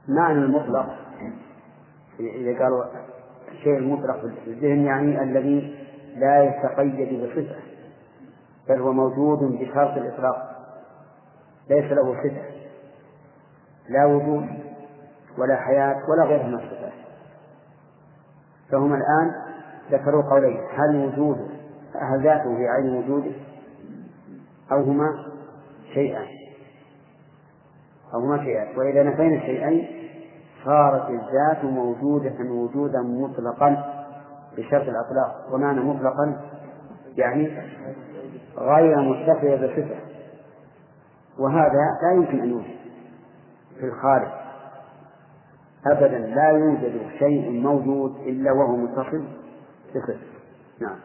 [0.07, 0.95] معنى المطلق؟
[2.19, 2.84] إذا قالوا
[3.51, 7.55] الشيء المطلق في الذهن يعني الذي لا يتقيد بصفة
[8.69, 10.49] بل هو موجود بشرط الإطلاق.
[11.69, 12.41] ليس له صفة
[13.89, 14.45] لا وجود
[15.38, 16.93] ولا حياة ولا غيرها من الصفات.
[18.71, 19.32] فهم الآن
[19.91, 21.45] ذكروا قولين هل وجوده
[21.95, 23.32] هل ذاته في عين وجوده؟
[24.71, 25.28] أو هما
[25.93, 26.27] شيئان
[28.13, 29.87] أو هما شيئان وإذا نفينا الشيئين
[30.65, 33.99] صارت الذات موجودة وجودا مطلقا
[34.57, 36.41] بشرط الإطلاق ومعنى مطلقا
[37.17, 37.51] يعني
[38.57, 39.95] غير متصلة بصفة.
[41.39, 42.79] وهذا لا يمكن أن يوجد
[43.79, 44.27] في الخارج.
[45.87, 49.23] أبدا لا يوجد شيء موجود إلا وهو متصل
[49.89, 50.19] بصفة.
[50.81, 50.97] نعم.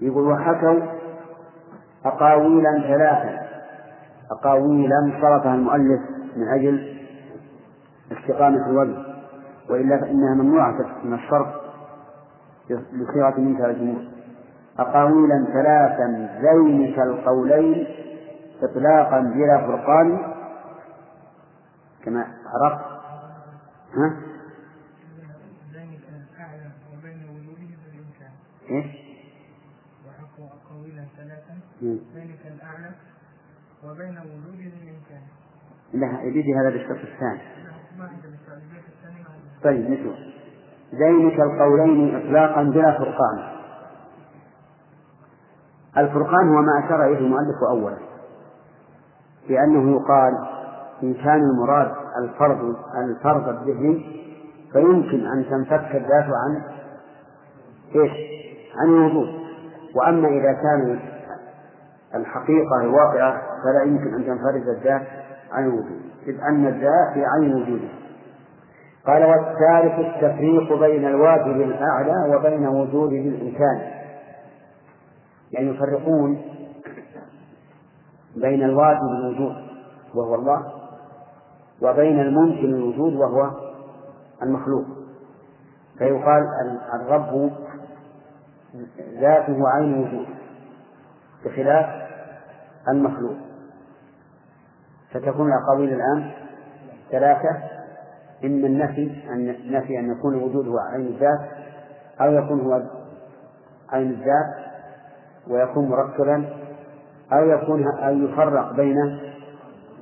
[0.00, 0.80] يقول وحكوا
[2.04, 3.47] أقاويلا ثلاثا.
[4.30, 6.00] أقاويلا صرفها المؤلف
[6.36, 6.98] من أجل
[8.12, 8.96] استقامة الوجه
[9.70, 11.46] وإلا فإنها ممنوعة من الصرف
[12.70, 14.02] بصيغة منتهى الجمهور
[14.78, 17.86] أقاويلا ثلاثا ذينك القولين
[18.62, 20.18] إطلاقا بلا فرقان
[22.04, 22.84] كما عرفت
[23.94, 24.16] ها؟
[28.70, 28.86] إيش؟
[30.06, 31.54] وحكوا أقاويلا ثلاثا.
[32.14, 32.92] ذلك الأعلم
[33.84, 35.22] وبين وجوده بالإمكان
[35.92, 37.40] لا يجي هذا بالشرط الثاني.
[39.64, 40.14] طيب مثل
[40.94, 43.58] ذينك القولين إطلاقا بلا فرقان.
[45.96, 47.98] الفرقان هو ما أشار إليه المؤلف أولا
[49.48, 50.32] لأنه يقال
[51.02, 54.18] إن كان المراد الفرض الفرض الذهني
[54.72, 56.62] فيمكن أن تنفك الذات عن
[57.94, 58.12] إيش؟
[58.76, 59.28] عن الوجود.
[59.94, 61.00] وأما إذا كان
[62.14, 65.06] الحقيقة الواقعة فلا يمكن أن تنفرد الذات
[65.52, 67.88] عن الوجود إذ أن الذات في عين وجوده
[69.06, 73.80] قال والثالث التفريق بين الواجب الأعلى وبين وجوده الإمكان
[75.52, 76.42] يعني يفرقون
[78.36, 79.56] بين الواجب الوجود
[80.14, 80.72] وهو الله
[81.82, 83.50] وبين الممكن الوجود وهو
[84.42, 84.84] المخلوق.
[85.98, 86.42] فيقال
[86.94, 87.50] الرب
[89.20, 90.26] ذاته عين وجود
[91.44, 91.86] بخلاف
[92.88, 93.36] المخلوق.
[95.12, 96.30] فتكون الأقاويل الآن
[97.10, 97.78] ثلاثة.
[98.44, 101.40] إما النفي أن نفي أن يكون وجوده عين الذات
[102.20, 102.82] أو يكون هو
[103.92, 104.54] عين الذات
[105.50, 106.44] ويكون مركبا
[107.32, 109.20] أو يكون أو يفرق بين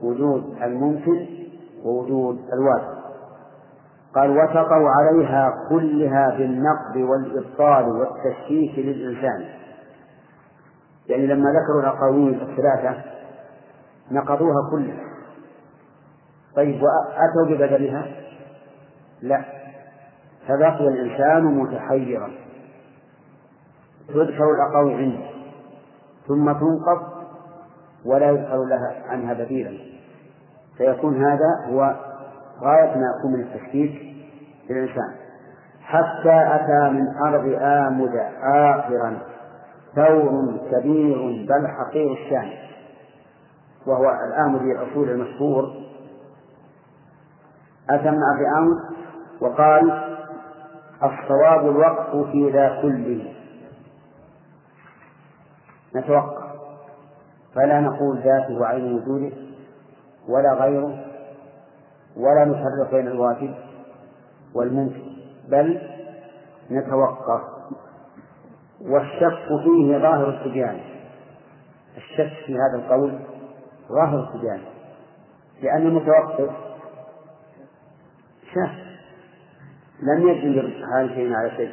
[0.02, 1.26] وجود الممكن
[1.84, 2.96] ووجود الواجب.
[4.14, 9.44] قال وتقوا عليها كلها بالنقد والإبطال والتشكيك للإنسان.
[11.08, 13.15] يعني لما ذكروا الأقاويل الثلاثة
[14.10, 15.16] نقضوها كلها
[16.56, 18.06] طيب وأتوا ببدلها؟
[19.22, 19.44] لا.
[20.48, 22.30] فبقي الإنسان متحيرا.
[24.08, 25.26] تذكر الأقاويل عنده.
[26.28, 27.02] ثم تنقض
[28.04, 29.78] ولا يذكر لها عنها بديلا.
[30.76, 31.96] فيكون هذا هو
[32.60, 34.16] غاية ما يكون من التشكيك
[34.70, 35.14] للإنسان
[35.80, 39.18] حتى أتى من أرض آمد آخرا.
[39.94, 42.65] ثور كبير بل حقير الشأن.
[43.86, 45.74] وهو الآمدي الأصول المشهور.
[47.90, 48.96] أتى من أرض آمد
[49.40, 50.16] وقال
[51.02, 53.34] الصواب الوقف في ذا كله.
[55.96, 56.46] نتوقف.
[57.54, 59.36] فلا نقول ذاته وعين وجوده
[60.28, 61.04] ولا غيره
[62.16, 63.54] ولا نفرق بين الواجب
[64.54, 65.02] والممكن
[65.48, 65.80] بل
[66.70, 67.56] نتوقف.
[68.80, 70.80] والشك فيه ظاهر التبيان
[71.96, 73.18] الشك في هذا القول
[73.88, 74.60] ظاهر التبيان
[75.62, 76.50] لأن المتوقف
[78.52, 78.86] شك
[80.02, 81.72] لم يجد هذا شيء على شيء.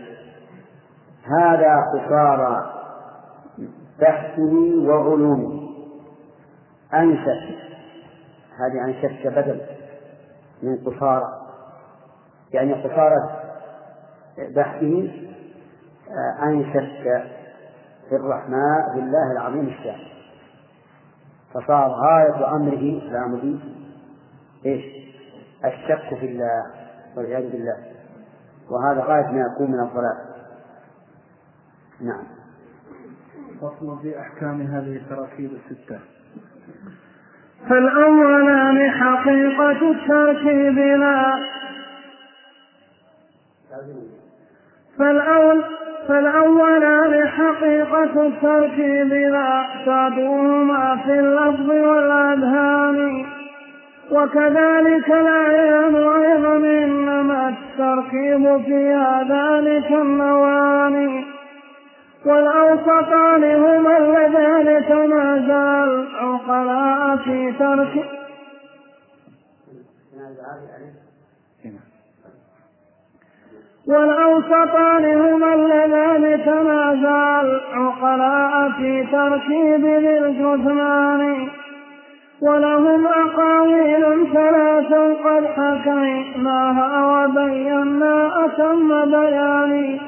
[1.24, 2.74] هذا قصارى
[4.00, 4.54] بحثه
[4.88, 5.70] وعلومه
[6.94, 7.64] أنشأ.
[8.60, 9.62] هذه عن شك بدل
[10.64, 11.44] من قصارى
[12.54, 13.44] يعني قصارى
[14.56, 15.12] بحثه
[16.10, 17.24] آه، أن شك
[18.10, 20.13] في الرحمن في الله العظيم الشان
[21.54, 23.60] فصار غاية أمره الأمر
[24.66, 24.84] إيش؟
[25.66, 26.64] الشك في الله
[27.18, 27.78] والعياذ بالله.
[28.70, 30.18] وهذا غاية ما يكون من الضلال.
[32.02, 32.24] نعم.
[33.62, 36.00] فصل في أحكام هذه التراكيب الستة.
[37.70, 41.36] فالأولان حقيقة التركيب لا.
[44.98, 45.64] فالأول
[46.08, 53.26] فالأولان حقيقة التركيب لا تعدوهما في اللفظ والأذهان.
[54.12, 58.94] وكذلك الأعيان أيضا إنما التركيب في
[59.30, 61.26] ذلك النواني
[62.26, 68.06] والأوسطان هما اللذان تنازع العقلاء في ترك.
[73.88, 81.48] والأوسطان هما اللذان تنازع العقلاء في تركيب ذي الجثمان.
[82.42, 90.00] ولهم أقاويل ثلاثا قد حكيناها وبينا أتم بياني.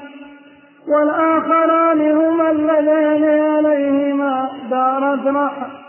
[0.88, 5.85] والآخران هما اللذان عليهما دارت رحم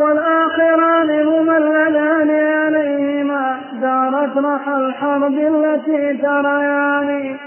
[0.00, 1.10] والآخران
[1.50, 7.38] اللذان عليهما دارت رحى الحرب التي تريان.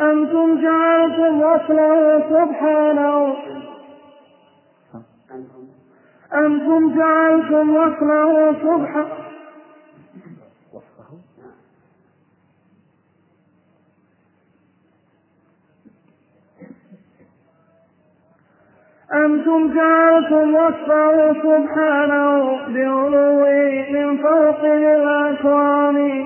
[0.00, 3.36] أنتم جعلتم وصله سبحانه.
[6.34, 9.23] أنتم جعلتم وصله سبحانه.
[19.14, 23.48] أنتم جعلتم وصفه سبحانه بعلوه
[23.92, 26.24] من فوق الأكوان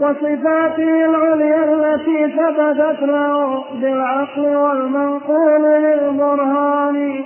[0.00, 7.24] وصفاته العليا التي ثبتت له بالعقل والمنقول للبرهان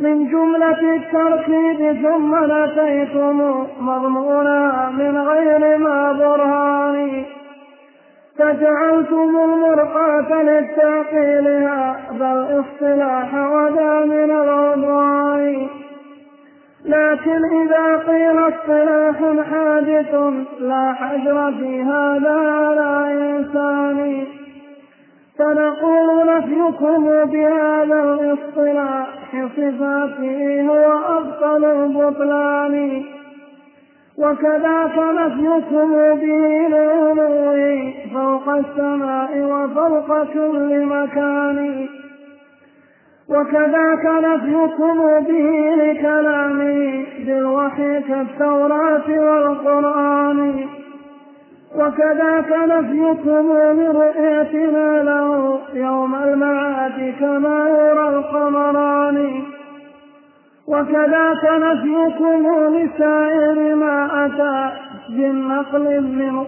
[0.00, 3.38] من جملة التركيب ثم نسيتم
[3.80, 6.91] مضمونا من غير ما برهان
[8.38, 15.68] فجعلتم المرقاة للتعقيلها بل اصطلاح ودا من العدوان
[16.84, 19.16] لكن إذا قيل اصطلاح
[19.50, 20.14] حادث
[20.60, 24.26] لا حجر في هذا على إنسان.
[25.38, 29.08] فنقول نفيكم بهذا الاصطلاح
[29.56, 33.04] صفاته هو أبطل البطلان.
[34.18, 41.88] وكذاك نفيكم به لعلوه فوق السماء وفوق كل مكان.
[43.28, 50.66] وكذاك نفيكم به لكلامه بالوحي كالتوراة والقرآن.
[51.76, 59.51] وكذاك نفيكم لرؤيتنا له يوم المعاد كما يرى القمران.
[60.68, 62.46] وكذاك نفيكم
[62.76, 64.72] لسائر ما أتى
[65.08, 66.46] بالنقل منه.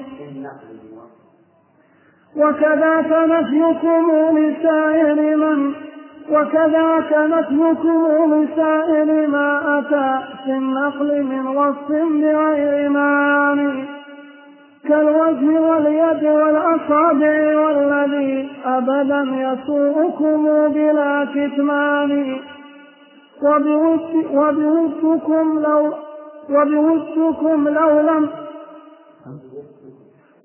[2.37, 5.75] وكذاك نفيكم لسائر من
[6.31, 13.85] وكذاك نفيكم لسائر ما أتى في النقل من وصف بغير معاني
[14.89, 22.41] كالوجه واليد والأصابع والذي أبدا يسوءكم بلا كتمان.
[24.35, 25.93] وبوصفكم لو
[26.51, 28.29] وبوشكم لو لم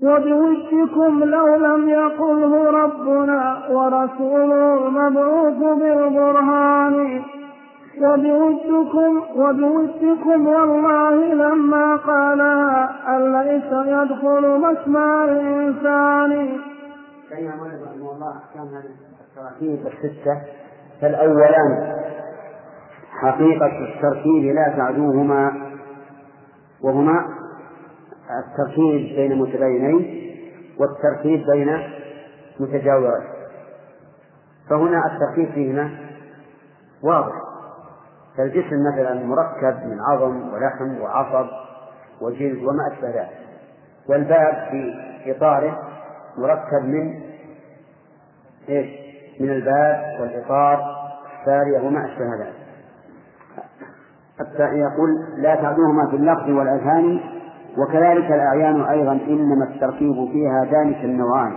[0.03, 7.23] وبوشكم لو لم يقله ربنا ورسوله المبعوث بالبرهان
[8.01, 16.29] وبوشكم وبوشكم والله لما قالها أن ليس يدخل مسمى الإنسان.
[17.31, 18.93] بين رحمه الله أحكام هذه
[19.29, 20.41] التراكيب الستة
[21.01, 21.95] فالأولان
[23.21, 25.51] حقيقة التركيب لا تعدوهما
[26.81, 27.25] وهما
[28.47, 30.29] التركيب بين متباينين
[30.79, 31.77] والتركيب بين
[32.59, 33.27] متجاورين.
[34.69, 35.89] فهنا التركيب فيهما
[37.03, 37.33] واضح.
[38.37, 41.47] فالجسم مثلا مركب من عظم ولحم وعصب
[42.21, 43.37] وجلد وما أشبه ذلك.
[44.09, 44.95] والباب في
[45.31, 45.77] إطاره
[46.37, 47.21] مركب من
[48.69, 48.87] إيش؟
[49.39, 50.79] من الباب والإطار
[51.39, 52.58] السارية وما أشبه ذلك.
[54.39, 57.19] حتى يقول لا تعدوهما في اللفظ والأذهان
[57.77, 61.53] وكذلك الأعيان أيضا إنما التركيب فيها ذلك النوعان.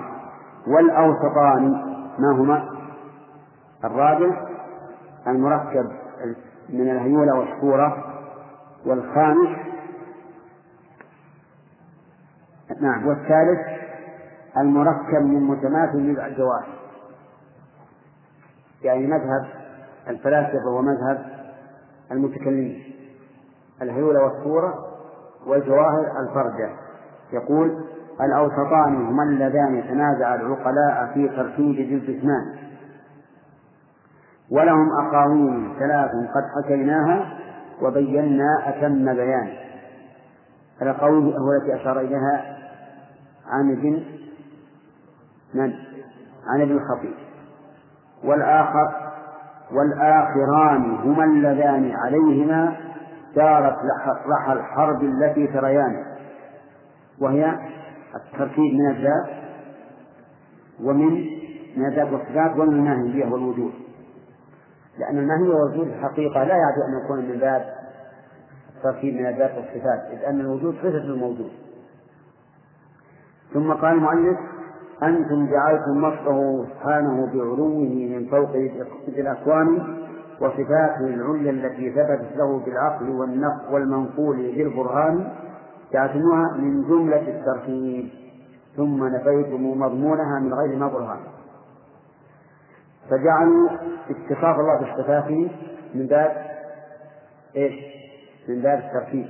[0.66, 1.72] والأوسطان
[2.18, 2.64] ما هما؟
[3.84, 4.30] الرابع
[5.26, 5.90] المركب
[6.68, 8.04] من الهيولة والصورة
[8.86, 9.48] والخامس
[12.80, 13.60] نعم والثالث
[14.56, 16.68] المركب من متماثل للجواهر
[18.82, 19.46] يعني مذهب
[20.08, 21.41] الفلاسفة ومذهب
[22.12, 22.82] المتكلمين.
[23.82, 24.74] الهيولة والصورة
[25.46, 26.70] والجواهر الفرجة.
[27.32, 27.84] يقول
[28.20, 32.56] الأوسطان هما اللذان تنازع العقلاء في تركيب جزء اثنان.
[34.50, 37.38] ولهم أقاويل ثلاث قد حكيناها
[37.82, 39.52] وبينا أتم بيان.
[40.82, 42.58] الأقاويل هو التي أشار إليها
[43.46, 44.04] عن ابن
[45.54, 45.72] من؟
[46.46, 47.14] عن ابن الخطيب.
[48.24, 49.01] والآخر
[49.72, 52.76] والآخران هما اللذان عليهما
[53.36, 53.76] دارت
[54.26, 56.04] رحى الحرب التي تريان.
[57.20, 57.58] وهي
[58.14, 59.42] التركيب من الذات
[60.82, 61.10] ومن
[61.76, 63.72] من الذات والصفات ومن الماهية والوجود.
[64.98, 67.74] لأن الماهية والوجود الحقيقة لا يعد أن يكون من باب
[68.76, 71.50] التركيب من الذات والصفات إذ أن الوجود صفة الموجود.
[73.54, 74.38] ثم قال المؤلف
[75.02, 78.50] أنتم جعلتم مصره سبحانه بعلوه من فوق
[79.08, 79.96] الأكوان
[80.40, 85.28] وصفاته العليا التي ثبتت له بالعقل والنقل والمنقول بالبرهان
[85.92, 88.08] جعلتموها من جملة التركيب
[88.76, 91.20] ثم نفيتم مضمونها من غير ما برهان
[93.10, 93.70] فجعلوا
[94.10, 95.50] اتصاف الله بصفاته
[95.94, 96.46] من باب
[97.56, 97.74] إيش؟
[98.48, 99.26] من باب التركيب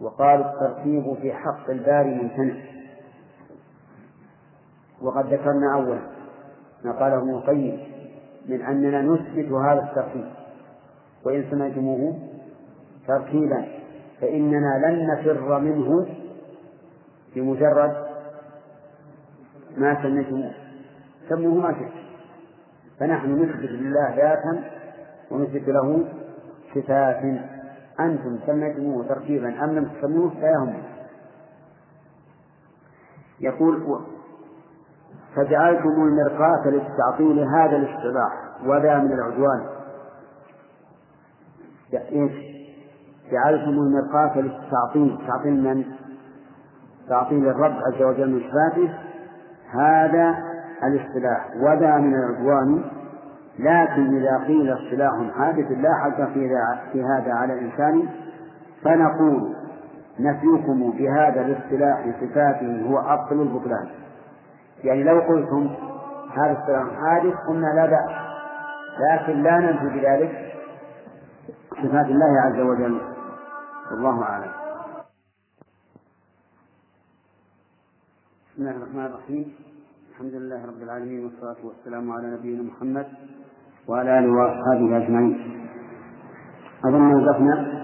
[0.00, 2.54] وقالوا التركيب في حق الباري ممتنع
[5.02, 6.00] وقد ذكرنا أولا
[6.84, 7.78] ما قاله ابن القيم
[8.48, 10.24] من أننا نثبت هذا التركيب
[11.24, 12.18] وإن سمعتموه
[13.06, 13.64] تركيبا
[14.20, 16.06] فإننا لن نفر منه
[17.34, 18.06] بمجرد
[19.76, 20.52] ما سميتموه
[21.28, 21.92] سموه ما شئت.
[23.00, 24.64] فنحن نثبت لله ذاتا
[25.30, 26.04] ونثبت له
[26.74, 27.22] صفات.
[28.00, 30.82] أنتم سميتموه تركيبا أم لم تسموه؟ لا يهمنا
[33.40, 34.02] يقول
[35.36, 38.32] فجعلتم المرقاة للتعطيل هذا الاصطلاح
[38.66, 39.66] وذا من العدوان.
[41.94, 42.32] إيش؟
[43.32, 45.18] جعلتم المرقاة للتعطيل.
[45.26, 45.84] تعطيل من؟
[47.08, 48.94] تعطيل الرب عز وجل من صفاته.
[49.70, 50.36] هذا
[50.82, 52.84] الاصطلاح وذا من العدوان.
[53.58, 56.28] لكن إذا قيل اصطلاح حادث لا حد
[56.92, 58.08] في هذا على الإنسان.
[58.84, 59.54] فنقول
[60.20, 64.01] نفيكم بهذا الاصطلاح صفاته هو أبطل البطلان.
[64.84, 65.74] يعني لو قلتم
[66.32, 68.10] هذا السلام حادث قلنا لا بأس.
[69.00, 70.54] لكن لا ننفي بذلك.
[71.70, 73.00] صفات الله عز وجل.
[73.90, 74.52] والله أعلم.
[78.52, 79.54] بسم الله الرحمن الرحيم.
[80.10, 83.06] الحمد لله رب العالمين والصلاة والسلام على نبينا محمد
[83.88, 85.68] وعلى آله وأصحابه أجمعين.
[86.84, 87.82] أظن وقفنا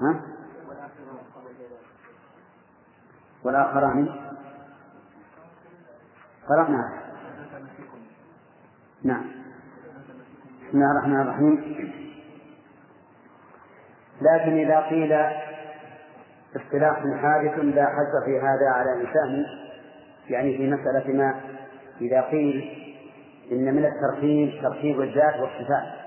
[0.00, 0.29] ها؟
[3.44, 4.08] والآخران
[6.48, 7.00] قرأنا
[9.04, 9.24] نعم.
[10.68, 11.80] بسم الله الرحمن الرحيم.
[14.20, 15.12] لكن إذا قيل
[16.56, 19.46] اصطلاح حادث لا حد في هذا على لسانه
[20.28, 21.40] يعني في مسألة ما
[22.00, 22.76] إذا قيل
[23.52, 26.00] إن من التركيب تركيب الذات والصفات.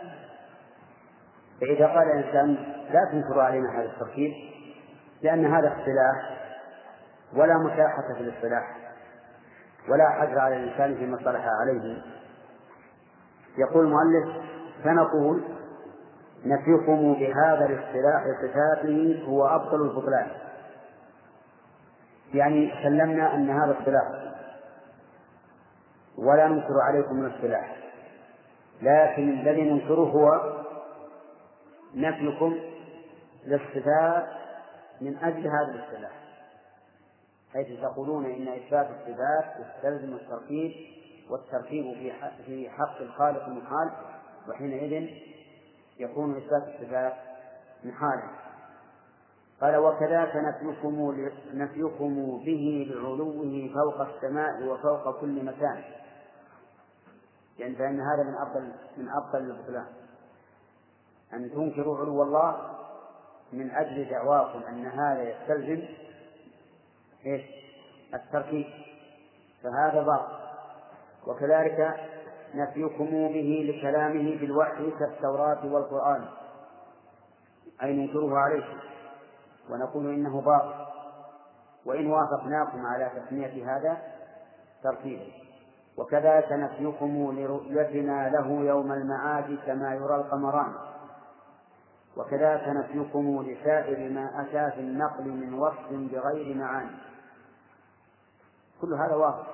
[1.61, 2.55] فإذا قال الإنسان
[2.91, 4.31] لا تنكر علينا هذا التركيب
[5.22, 6.42] لأن هذا اختلاف
[7.35, 8.76] ولا مشاحة في الاصطلاح
[9.89, 12.01] ولا حجر على الإنسان فيما اصطلح عليه.
[13.57, 14.38] يقول المؤلف
[14.84, 15.43] فنقول
[16.45, 20.27] نفيكم بهذا الاصطلاح صفاته هو أبطل البطلان.
[22.34, 24.34] يعني سلمنا أن هذا اصطلاح.
[26.18, 27.76] ولا ننكر عليكم الاصطلاح.
[28.81, 30.53] لكن الذي ننكره هو
[31.95, 32.55] نفيكم
[33.45, 34.27] للصفات
[35.01, 36.22] من أجل هذا الاصطلاح.
[37.53, 40.71] حيث تقولون إن إثبات الصفات يستلزم التركيب
[41.30, 41.93] والتركيب
[42.45, 43.91] في حق الخالق محال
[44.49, 45.09] وحينئذ
[45.99, 47.13] يكون إثبات الصفات
[47.84, 48.43] محالا
[49.61, 52.15] قال وكذاك نفيكم نفيكم
[52.45, 55.84] به لعلوه فوق السماء وفوق كل مكان.
[57.59, 59.85] يعني فإن هذا من أفضل من أفضل البطلان
[61.34, 62.55] أن تنكروا علو الله
[63.53, 65.85] من أجل دعواكم أن هذا يستلزم
[67.25, 67.41] إيش؟
[68.13, 68.65] التركيب
[69.63, 70.33] فهذا باطل.
[71.27, 71.95] وكذلك
[72.55, 76.25] نفيكم به لكلامه بالوحي كالتوراة والقرآن.
[77.83, 78.77] أي ننكره عليكم
[79.69, 80.85] ونقول إنه باطل.
[81.85, 83.97] وإن وافقناكم على تسمية هذا
[84.83, 85.25] ترتيبا
[85.97, 90.73] وكذلك نفيكم لرؤيتنا له يوم المعاد كما يرى القمران.
[92.17, 97.12] وكذلك نفيكم لسائر ما أتى في النقل من وصف بغير معاني.
[98.84, 99.47] كل هذا واضح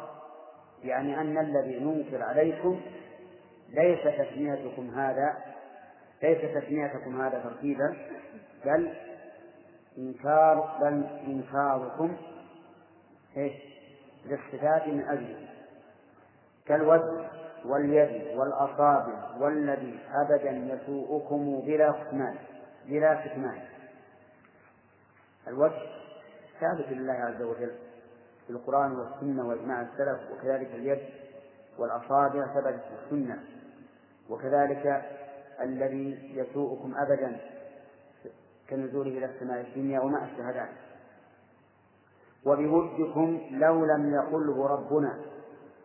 [0.84, 2.82] يعني أن الذي ننكر عليكم
[3.70, 5.38] ليس تسميتكم هذا
[6.24, 7.96] ليس تسميتكم هذا ترتيبا
[8.66, 8.94] بل
[9.98, 12.18] إنكار بل إنكاركم
[13.38, 13.54] إيش؟
[14.26, 15.48] للصفات من أجله
[16.66, 17.30] كالوجه
[17.66, 22.36] واليد والأصابع والذي أبدا يسوءكم بلا كتمان
[22.86, 23.62] بلا كتمان
[25.48, 25.82] الوجه
[26.60, 27.89] ثابت لله عز وجل.
[28.50, 31.00] في القرآن والسنة وإجماع السلف وكذلك اليد
[31.78, 33.40] والأصابع ثبتت في السنة
[34.30, 35.02] وكذلك
[35.62, 37.38] الذي يسوءكم أبدا
[38.70, 40.70] كنزوله إلى السماء الدنيا وما أشبه ذلك.
[42.46, 45.20] وبودكم لو لم يقله ربنا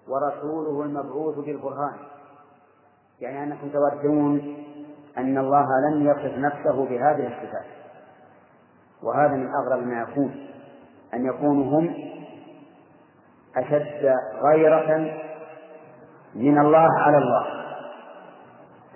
[0.08, 1.96] ورسوله المبعوث بالبرهان.
[3.20, 4.56] يعني أنكم تودون
[5.18, 7.66] أن الله لم يصف نفسه بهذه الصفات.
[9.02, 10.46] وهذا من أغرب ما يكون
[11.14, 12.13] أن يكونوا هم
[13.56, 15.20] أشد غيرة
[16.34, 17.46] من الله على الله.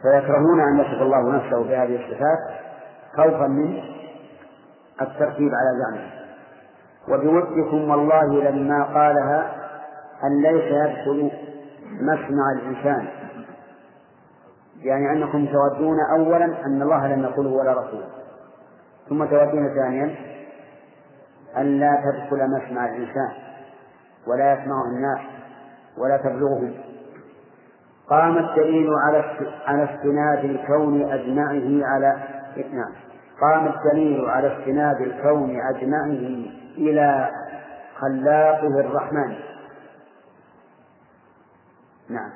[0.03, 2.39] فيكرهون أن يصف الله نفسه بهذه الصفات
[3.17, 3.83] خوفا من
[5.03, 6.11] الترتيب على زعمه.
[7.09, 9.53] وبودكم والله لما قالها
[10.25, 11.31] أن ليس يدخل
[12.01, 13.09] مسمع الإنسان.
[14.83, 18.09] يعني أنكم تودون أولا أن الله لم يقله ولا رسوله.
[19.09, 20.15] ثم تودون ثانيا
[21.57, 23.48] أن لا تدخل مسمع الإنسان.
[24.29, 25.21] ولا يسمعه الناس
[25.99, 26.75] ولا تبلغهم
[28.11, 29.25] قام الدليل على
[29.67, 32.17] على استناد الكون أجمعه على
[32.57, 32.93] نعم
[33.41, 37.31] قام الدليل على استناد الكون أجمعه إلى
[37.99, 39.37] خلاقه الرحمن.
[42.09, 42.31] نعم.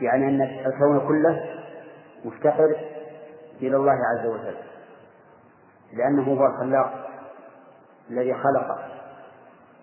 [0.00, 1.44] يعني أن الكون كله
[2.24, 2.76] مفتقر
[3.60, 4.56] إلى الله عز وجل.
[5.92, 7.08] لأنه هو الخلاق
[8.10, 8.91] الذي خلقه.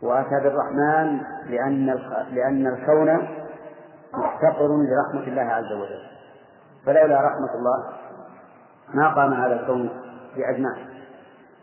[0.04, 1.86] وأتى بالرحمن لأن
[2.32, 3.28] لأن الكون
[4.14, 6.10] مفتقر لرحمة الله عز وجل.
[6.86, 7.84] فلولا رحمة الله
[8.94, 9.90] ما قام هذا الكون
[10.36, 10.78] بأجمعه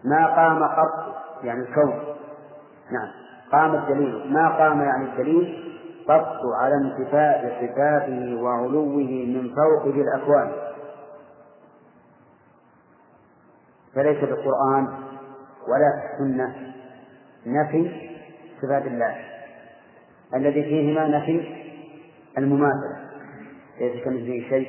[0.05, 2.01] ما قام قط يعني الكون.
[2.91, 3.09] نعم.
[3.53, 4.33] قام الدليل.
[4.33, 5.63] ما قام يعني الدليل؟
[6.09, 8.97] قط على انتفاء صفاته وعلوه
[9.27, 10.53] من فوق ذي الأكوان.
[13.95, 14.89] فليس بالقرآن
[15.69, 16.55] ولا في السنة
[17.47, 18.16] نفي
[18.63, 19.17] صفات الله
[20.35, 21.67] الذي فيهما نفي
[22.39, 22.97] المماثلة
[23.81, 24.69] ليس كمثله شيء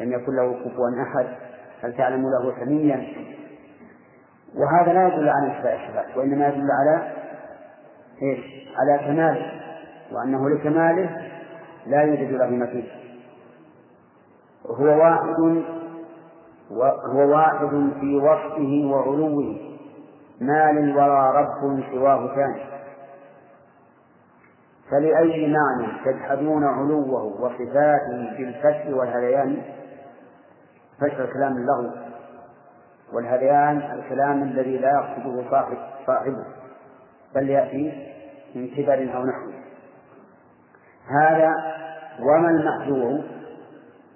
[0.00, 1.26] لم يكن له كفوا أحد
[1.82, 3.06] هل تعلم له سميا؟
[4.54, 7.12] وهذا لا يدل على انتفاء الصفات وإنما يدل على
[8.22, 9.52] إيش؟ على كماله
[10.12, 11.30] وأنه لكماله
[11.86, 12.88] لا يوجد له مثيل
[14.66, 15.64] هو واحد
[17.06, 17.68] هو واحد
[18.00, 19.56] في وصفه وعلوه
[20.40, 22.75] ما للورى رب سواه ثاني.
[24.90, 29.62] فلأي معنى تجحدون علوه وصفاته بالفتح والهذيان؟
[31.00, 31.90] فتح الكلام اللغو
[33.12, 36.44] والهذيان الكلام الذي لا يقصده صاحب صاحبه
[37.34, 38.12] بل يأتي
[38.54, 39.54] من كبر أو نحوه
[41.08, 41.54] هذا
[42.20, 43.24] وما المحذور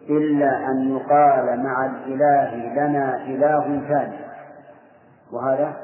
[0.08, 4.16] إلا أن يقال مع الإله لنا إله ثاني.
[5.32, 5.76] وهذا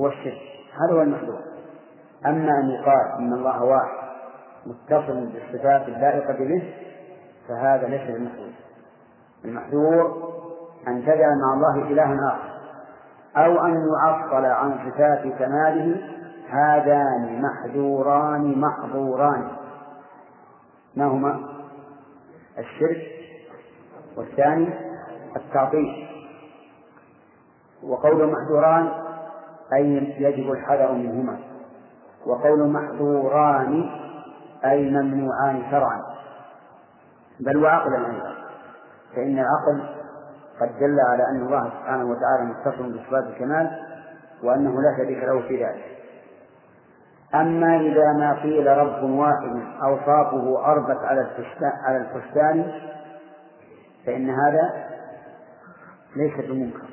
[0.00, 0.40] هو الشرك.
[0.72, 1.40] هذا هو المحذور.
[2.26, 4.02] أما أن يقال إن الله واحد
[4.66, 6.74] متصل بالصفات اللائقة به
[7.48, 8.52] فهذا ليس المحذور
[9.44, 10.32] المحذور
[10.88, 12.52] أن تجعل مع الله إلها آخر
[13.36, 16.00] أو أن يعطل عن صفات كماله
[16.48, 19.48] هذان محذوران محظوران.
[20.96, 21.40] ما هما؟
[22.58, 23.02] الشرك
[24.16, 24.68] والثاني
[25.36, 26.08] التعطيل.
[27.82, 28.88] وقول محذوران
[29.72, 31.38] أي يجب الحذر منهما.
[32.26, 33.90] وقول محظوران
[34.64, 36.02] أي ممنوعان شرعا.
[37.40, 38.34] بل وعقلا أيضا.
[39.16, 39.82] فإن العقل
[40.60, 43.70] قد دل على أن الله سبحانه وتعالى متصل بصفات الكمال
[44.42, 45.84] وأنه لا شريك له في ذلك.
[47.34, 50.98] أما إذا ما قيل رب واحد أوصافه أربت
[51.84, 52.72] على الفستان
[54.06, 54.88] فإن هذا
[56.16, 56.88] ليس بمنكر.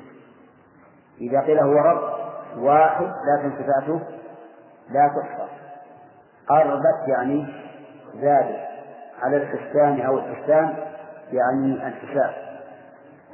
[1.20, 2.10] إذا قيل هو رب
[2.58, 4.00] واحد لكن صفاته
[4.90, 5.48] لا تحصى.
[6.50, 7.46] أربت يعني
[8.14, 8.60] زادت
[9.22, 10.74] على الحسان أو الحسان
[11.32, 12.34] يعني الحساب.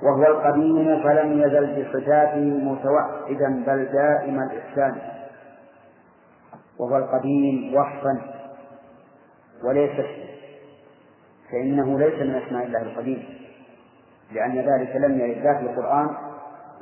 [0.03, 4.97] وهو القديم فلم يزل بصفاته متوحدا بل دائم الإحسان
[6.79, 8.21] وهو القديم وصفا
[9.65, 10.07] وليس
[11.53, 13.25] فإنه ليس من أسماء الله القديم
[14.33, 16.09] لأن ذلك لم يرد لا في القرآن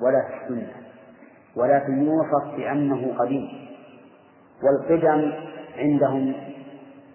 [0.03, 0.73] ولا في السنة.
[1.57, 3.74] ولكن يوصف بأنه قديم.
[4.65, 5.33] والقدم
[5.79, 6.35] عندهم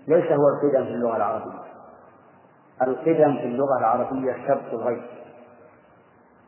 [0.08, 1.60] ليس هو القدم في اللغة العربية.
[2.82, 5.02] القدم في اللغة العربية سبق الغيب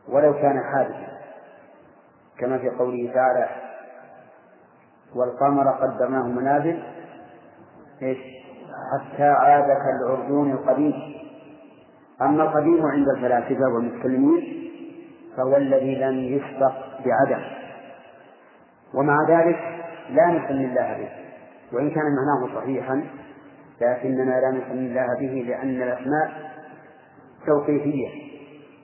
[0.08, 1.12] ولو كان حادثا
[2.38, 3.48] كما في قوله تعالى
[5.14, 6.82] والقمر قدرناه منازل
[8.02, 8.18] إيش؟
[8.92, 10.94] حتى عاد كالعرجون القديم.
[12.22, 14.70] أما القديم عند الفلاسفة والمتكلمين
[15.36, 16.72] فهو الذي لم يسبق
[17.04, 17.42] بعدم.
[18.94, 21.08] ومع ذلك لا نسمي الله به
[21.72, 23.04] وإن كان معناه صحيحا
[23.80, 26.52] لكننا لا نسمي الله به لأن الأسماء
[27.46, 28.08] توقيفية.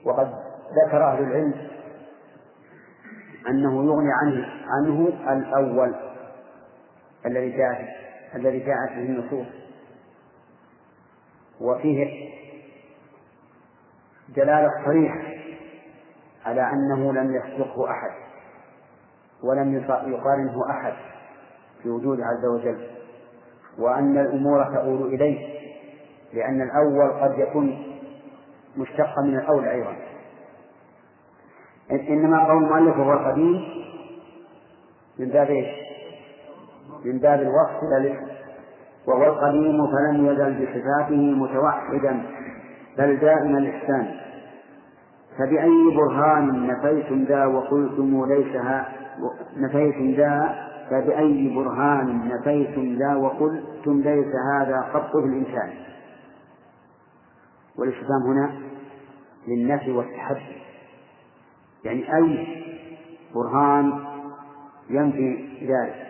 [0.05, 0.33] وقد
[0.85, 1.53] ذكر أهل العلم
[3.49, 5.95] أنه يغني عنه عنه الأول
[7.25, 7.87] الذي جاءت
[8.35, 9.47] الذي جاءت به النصوص.
[11.61, 12.29] وفيه
[14.35, 15.21] دلالة صريحة
[16.45, 18.28] على أنه لم يسبقه أحد.
[19.43, 20.93] ولم يقارنه أحد
[21.83, 22.87] في وجوده عز وجل
[23.79, 25.59] وأن الأمور تؤول إليه
[26.33, 27.83] لأن الأول قد يكون
[28.77, 29.95] مشتقا من الأول أيضا.
[31.91, 33.61] إنما قول المؤلف هو القديم
[35.19, 35.67] من باب إيش؟
[37.05, 38.15] من باب الوصف لا
[39.07, 42.21] وهو القديم فلم يزل بصفاته متوحدا
[42.97, 44.19] بل دائم الإحسان.
[45.37, 48.55] فبأي برهان نفيتم ذا وقلتم ليس
[49.57, 55.73] نفيتم ذا فبأي برهان نفيتم ذا وقلتم ليس هذا قط في الإنسان.
[57.77, 58.51] والاستفهام هنا
[59.47, 60.61] للنفي والتحدي.
[61.83, 62.47] يعني أي
[63.35, 64.03] برهان
[64.89, 66.07] ينفي ذلك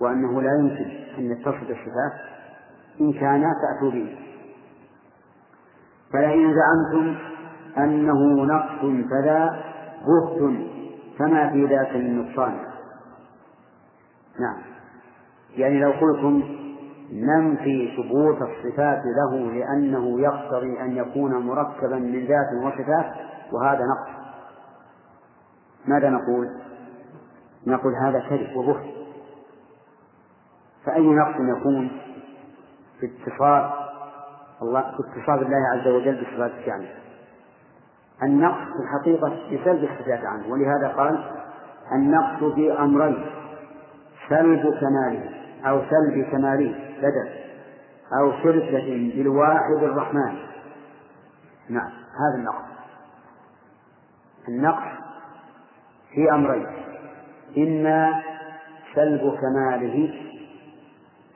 [0.00, 2.12] وأنه لا يمكن أن يتصف الصفات
[3.00, 4.16] إن كان تأتوا به.
[6.12, 7.16] فلئن زعمتم
[7.78, 8.80] أنه نقص
[9.10, 9.62] فلا
[10.06, 10.79] بهت
[11.20, 12.58] فما في ذاك من نقصان.
[14.40, 14.62] نعم.
[15.56, 16.42] يعني لو قلتم
[17.12, 23.12] ننفي ثبوت الصفات له لأنه يقتضي أن يكون مركبا من ذات وصفات
[23.52, 24.20] وهذا نقص.
[25.86, 26.48] ماذا نقول؟
[27.66, 28.86] نقول هذا كذب وبهت
[30.84, 31.90] فأي نقص يكون
[33.00, 33.70] في اتصال
[34.62, 36.86] الله في اتصال الله عز وجل بصفات الشأن
[38.22, 41.24] النقص في الحقيقة بسلب الصفات عنه ولهذا قال
[41.92, 43.26] النقص في أمرين
[44.28, 45.30] سلب كماله
[45.64, 47.28] أو سلب كماله بدل
[48.20, 50.36] أو شركة بالواحد الرحمن.
[51.68, 52.64] نعم هذا النقص.
[54.48, 55.00] النقص
[56.14, 56.66] في أمرين
[57.58, 58.22] إما
[58.94, 60.14] سلب كماله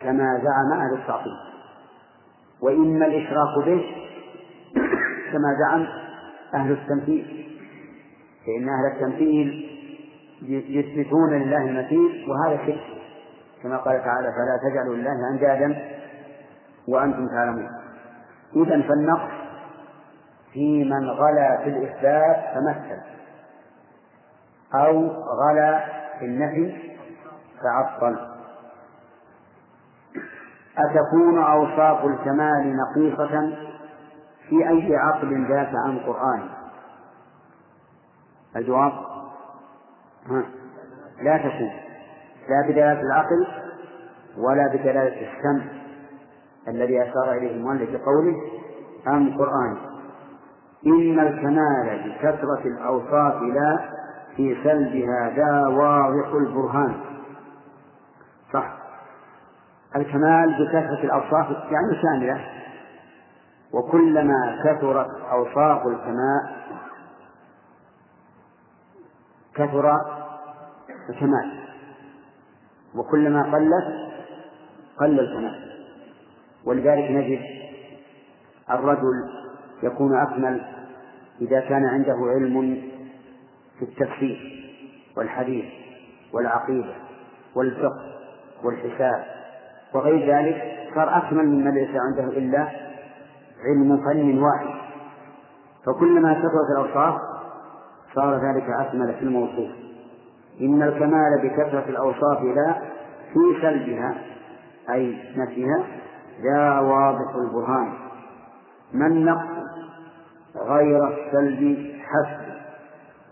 [0.01, 1.32] كما زعم أهل التعطيل
[2.62, 3.85] وإما الإشراك به
[5.32, 5.86] كما زعم
[6.55, 7.47] أهل التمثيل.
[8.47, 9.70] فإن أهل التمثيل
[10.48, 12.81] يثبتون لله المثيل وهذا شرك.
[13.62, 15.94] كما قال تعالى فلا تجعلوا لله أندادا
[16.89, 17.68] وأنتم تعلمون.
[18.56, 19.44] إذا فالنقص
[20.52, 23.01] في من غلا في الإثبات فمثل
[24.74, 25.85] أو غلا
[26.18, 26.94] في النفي
[27.62, 28.18] فعطل
[30.78, 33.64] أتكون أوصاف الكمال نقيصة؟
[34.49, 36.49] في أي عقل ذاك عن قرآن؟
[38.57, 38.93] الجواب.
[41.23, 41.71] لا تكون
[42.49, 43.47] لا بدلالة العقل
[44.39, 45.65] ولا بدلالة السمع
[46.69, 48.37] الذي أشار إليه المؤلف بقوله
[49.07, 49.77] عن قرآن.
[50.87, 53.79] إن الكمال بكثرة الأوصاف لا
[54.37, 56.95] في سلبها ذا واضح البرهان.
[58.53, 58.73] صح.
[59.97, 62.64] الكمال بكثرة الأوصاف يعني شاملة
[63.74, 66.40] وكلما كثرت أوصاف الكمال
[69.55, 70.01] كثر
[71.10, 71.64] الكمال.
[72.94, 74.14] وكلما قلت
[75.01, 75.74] قل الكمال.
[76.64, 77.40] ولذلك نجد
[78.70, 79.30] الرجل
[79.82, 80.62] يكون أكمل
[81.40, 82.82] إذا كان عنده علم
[83.78, 84.64] في التفسير
[85.16, 85.64] والحديث
[86.32, 86.94] والعقيدة
[87.55, 88.14] والفقه
[88.64, 89.24] والحساب.
[89.94, 92.84] وغير ذلك صار أكمل ممن ليس عنده إلا
[93.65, 94.85] علم فن واحد.
[95.86, 97.20] فكلما كثرت الأوصاف
[98.15, 99.70] صار ذلك أكمل في الموصوف.
[100.61, 102.74] إن الكمال بكثرة الأوصاف لا
[103.32, 104.15] في سلبها
[104.91, 105.85] أي نفيها
[106.41, 107.93] لا واضح البرهان.
[108.93, 109.65] ما النقص؟
[110.57, 112.55] غير السلب حسب.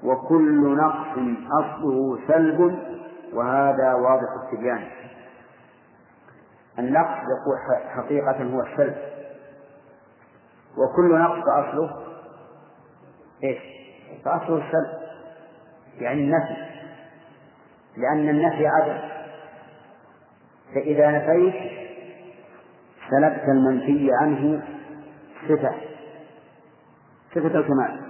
[0.05, 1.19] وكل نقص
[1.61, 2.79] أصله سلب
[3.35, 4.83] وهذا واضح التبيان.
[6.79, 9.12] النقص يقول حقيقة هو السلب.
[10.78, 11.90] وكل نقص أصله
[13.44, 13.59] إيش؟
[14.24, 15.03] فأصله السلب
[15.99, 16.57] يعني النفي
[17.97, 18.99] لأن النفي عدم.
[20.74, 21.55] فإذا نفيت
[23.11, 24.62] سلبت المنفي عنه
[25.49, 25.74] صفة
[27.35, 28.01] صفة الكمال.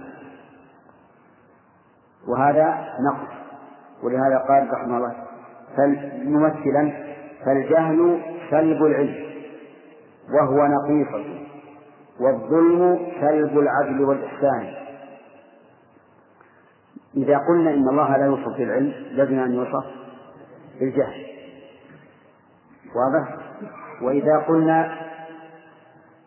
[2.29, 3.33] وهذا نقص
[4.03, 5.15] ولهذا قال رحمه الله
[6.25, 6.93] ممثلا
[7.45, 8.21] فالجهل
[8.51, 9.33] سلب العلم
[10.35, 11.25] وهو نقيصة
[12.21, 14.75] والظلم سلب العدل والإحسان.
[17.17, 19.85] إذا قلنا إن الله لا يوصف بالعلم لازم أن يوصف
[20.81, 21.27] بالجهل.
[22.95, 23.37] واضح؟
[24.03, 24.97] وإذا قلنا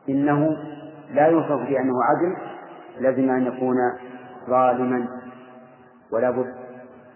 [0.10, 0.58] إنه
[1.14, 2.38] لا يوصف بأنه عدل
[3.00, 3.76] لازم أن يكون
[4.50, 5.08] ظالما.
[6.14, 6.54] ولا بد.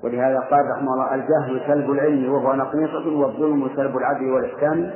[0.04, 4.94] ولهذا قال رحمه الله الجهل سلب العلم وهو نقيصة والظلم سلب العدل والإحسان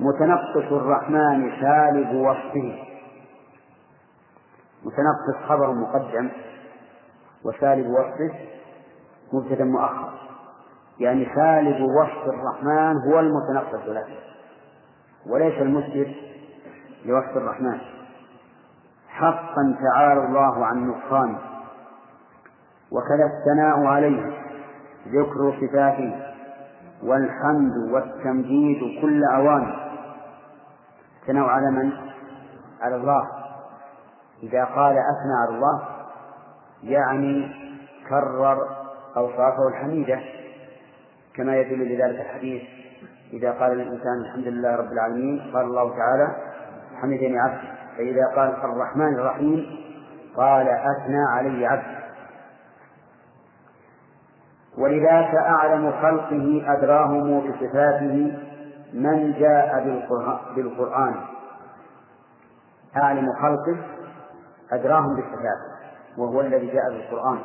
[0.00, 2.93] متنقص الرحمن سالب وصفه.
[4.84, 6.30] متنقص خبر مقدم
[7.44, 8.34] وسالب وصفه
[9.32, 10.12] مبتدا مؤخر.
[10.98, 14.06] يعني سالب وصف الرحمن هو المتنقص له
[15.26, 16.14] وليس المثبت
[17.04, 17.80] لوصف الرحمن.
[19.08, 21.38] حقا تعالى الله عن نقصانه
[22.92, 24.32] وكذا الثناء عليه
[25.08, 26.34] ذكر صفاته
[27.02, 29.74] والحمد والتمجيد كل أوان.
[31.22, 31.92] الثناء على من؟
[32.82, 33.43] على الله.
[34.48, 35.82] إذا قال أثنى على الله
[36.82, 37.50] يعني
[38.08, 38.58] كرر
[39.16, 40.20] أوصافه الحميدة
[41.36, 42.62] كما يدل لذلك الحديث
[43.32, 46.36] إذا قال الإنسان الحمد لله رب العالمين قال الله تعالى
[47.00, 49.66] حمدني عبدي فإذا قال الرحمن الرحيم
[50.36, 52.04] قال أثنى علي عبدي
[54.78, 58.38] ولذاك أعلم خلقه أدراهم بصفاته
[58.92, 59.84] من جاء
[60.56, 61.14] بالقرآن.
[62.96, 63.76] أعلم خلقه
[64.74, 65.74] أدراهم بصفاته
[66.18, 67.38] وهو الذي جاء بالقرآن.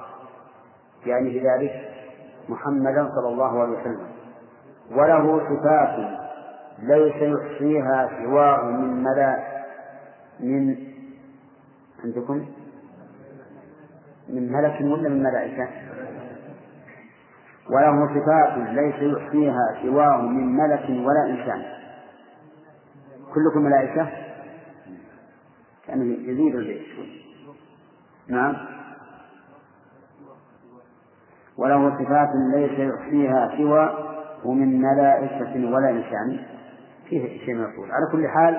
[1.06, 1.91] يعني بذلك
[2.49, 4.07] محمدا صلى الله عليه وسلم.
[4.91, 6.19] وله صفات
[6.80, 9.38] ليس يحصيها سواه من ملا
[10.39, 10.76] من
[12.03, 12.45] عندكم؟
[14.30, 15.68] من ملك ولا من ملائكة؟
[17.69, 21.64] وله صفات ليس يحصيها سواه من ملك ولا إنسان.
[23.34, 24.10] كلكم ملائكة؟
[25.88, 26.81] كان يزيد البيت
[28.30, 28.56] نعم.
[31.57, 34.10] وله صفات ليس يحصيها سوى
[34.45, 36.39] ومن ملائكة ولا إنسان
[37.10, 38.57] فيه شيء مقبول على كل حال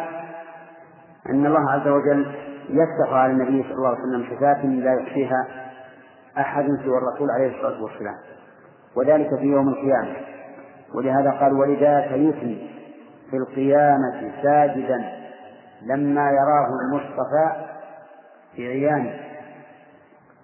[1.28, 2.34] أن الله عز وجل
[2.68, 5.46] يفتح على النبي صلى الله عليه وسلم صفات لا يحصيها
[6.38, 8.16] أحد سوى الرسول عليه الصلاة والسلام.
[8.96, 10.16] وذلك في يوم القيامة.
[10.94, 12.70] ولهذا قال ولذاك يثني
[13.30, 15.12] في القيامة ساجدا
[15.82, 17.66] لما يراه المصطفى
[18.56, 19.29] في عيانه.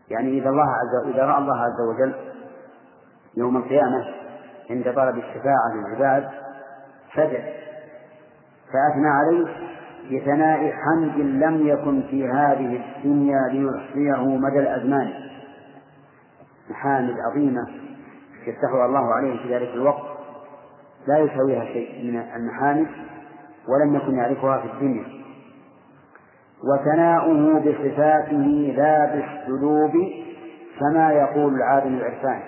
[0.08, 2.14] يعني إذا الله عز إذا رأى الله عز وجل
[3.36, 4.04] يوم القيامة
[4.70, 6.28] عند طلب الشفاعة للعباد
[7.14, 7.44] سجد
[8.72, 9.46] فأثنى عليه
[10.12, 15.12] بثناء حمد لم يكن في هذه الدنيا ليحصيه مدى الأزمان.
[16.70, 17.68] محامد عظيمة
[18.46, 20.16] يفتحها الله عليه في ذلك الوقت.
[21.06, 22.86] لا يساويها شيء من المحامد
[23.68, 25.15] ولم يكن يعرفها في الدنيا.
[26.64, 29.92] وثناؤه بصفاته لا بالسلوب
[30.80, 32.42] كما يقول العالم العرفان.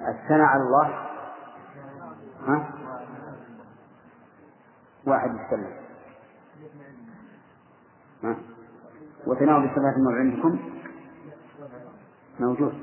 [0.00, 1.06] الثناء على الله.
[2.46, 2.68] ها؟
[5.06, 5.72] واحد يتكلم.
[8.24, 8.36] ها؟
[9.26, 10.58] وتناول الصفات الموضوع عندكم؟
[12.40, 12.74] موجود.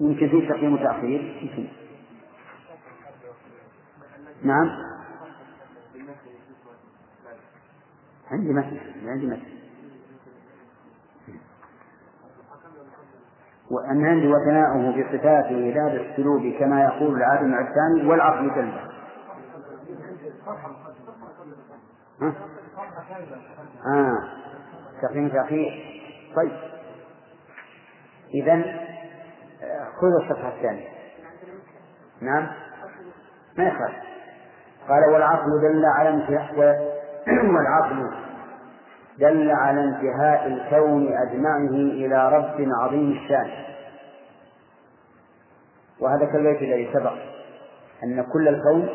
[0.00, 1.70] يمكن في تقييم وتأخير.
[4.42, 4.91] نعم.
[8.32, 9.52] عندي مثل عندي مثل
[13.70, 18.50] وأن عندي وثناؤه بصفاته لا بالسلوب كما يقول العالم الثاني والعقل
[22.20, 22.34] ها؟
[23.86, 24.18] آه.
[25.02, 26.00] تقييم تأخير
[26.36, 26.52] طيب.
[28.34, 28.62] إذا
[30.00, 30.88] خذ الصفحة الثانية.
[32.20, 32.48] نعم.
[33.58, 33.96] ما يخالف.
[34.88, 36.08] قال والعقل دل على
[37.28, 38.21] والعقل
[39.18, 43.50] دل على انتهاء الكون أجمعه إلى رب عظيم الشأن.
[46.00, 47.12] وهذا كالبيت الذي سبق
[48.04, 48.88] أن كل الكون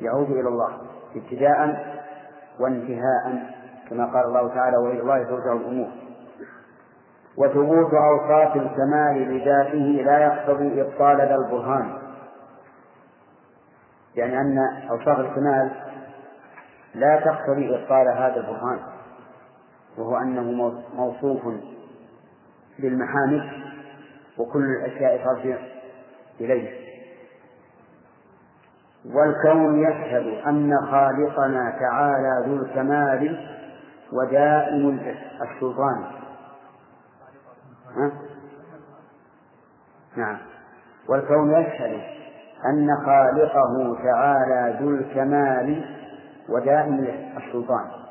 [0.00, 0.78] يعود إلى الله
[1.16, 1.86] ابتداء
[2.60, 3.52] وانتهاء
[3.90, 5.88] كما قال الله تعالى وإلى الله ترجع الأمور
[7.36, 11.98] وثبوت أوصاف الكمال لذاته لا يقتضي إبطال ذا البرهان.
[14.14, 14.58] يعني أن
[14.90, 15.70] أوصاف الكمال
[16.94, 18.78] لا تقتضي إبطال هذا البرهان.
[19.98, 21.42] وهو أنه موصوف
[22.78, 23.42] بالمحامد
[24.38, 25.58] وكل الأشياء ترجع
[26.40, 26.88] إليه.
[29.04, 33.48] والكون يشهد أن خالقنا تعالى ذو الكمال
[34.12, 35.00] ودائم
[35.42, 36.04] السلطان.
[37.96, 38.12] ها؟
[40.16, 40.38] نعم.
[41.08, 42.00] والكون يشهد
[42.66, 45.84] أن خالقه تعالى ذو الكمال
[46.48, 48.07] ودائم السلطان.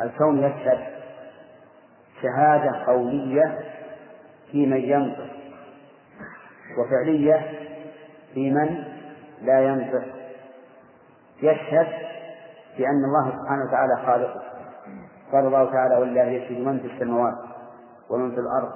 [0.00, 0.78] الكون يشهد
[2.22, 3.58] شهادة قولية
[4.52, 5.30] في من ينطق
[6.78, 7.50] وفعلية
[8.34, 8.84] في من
[9.42, 10.04] لا ينطق.
[11.42, 11.86] يشهد
[12.78, 14.42] بأن الله سبحانه وتعالى خالقه.
[15.32, 17.34] قال الله تعالى ولله يسجد من في السماوات
[18.10, 18.72] ومن في الأرض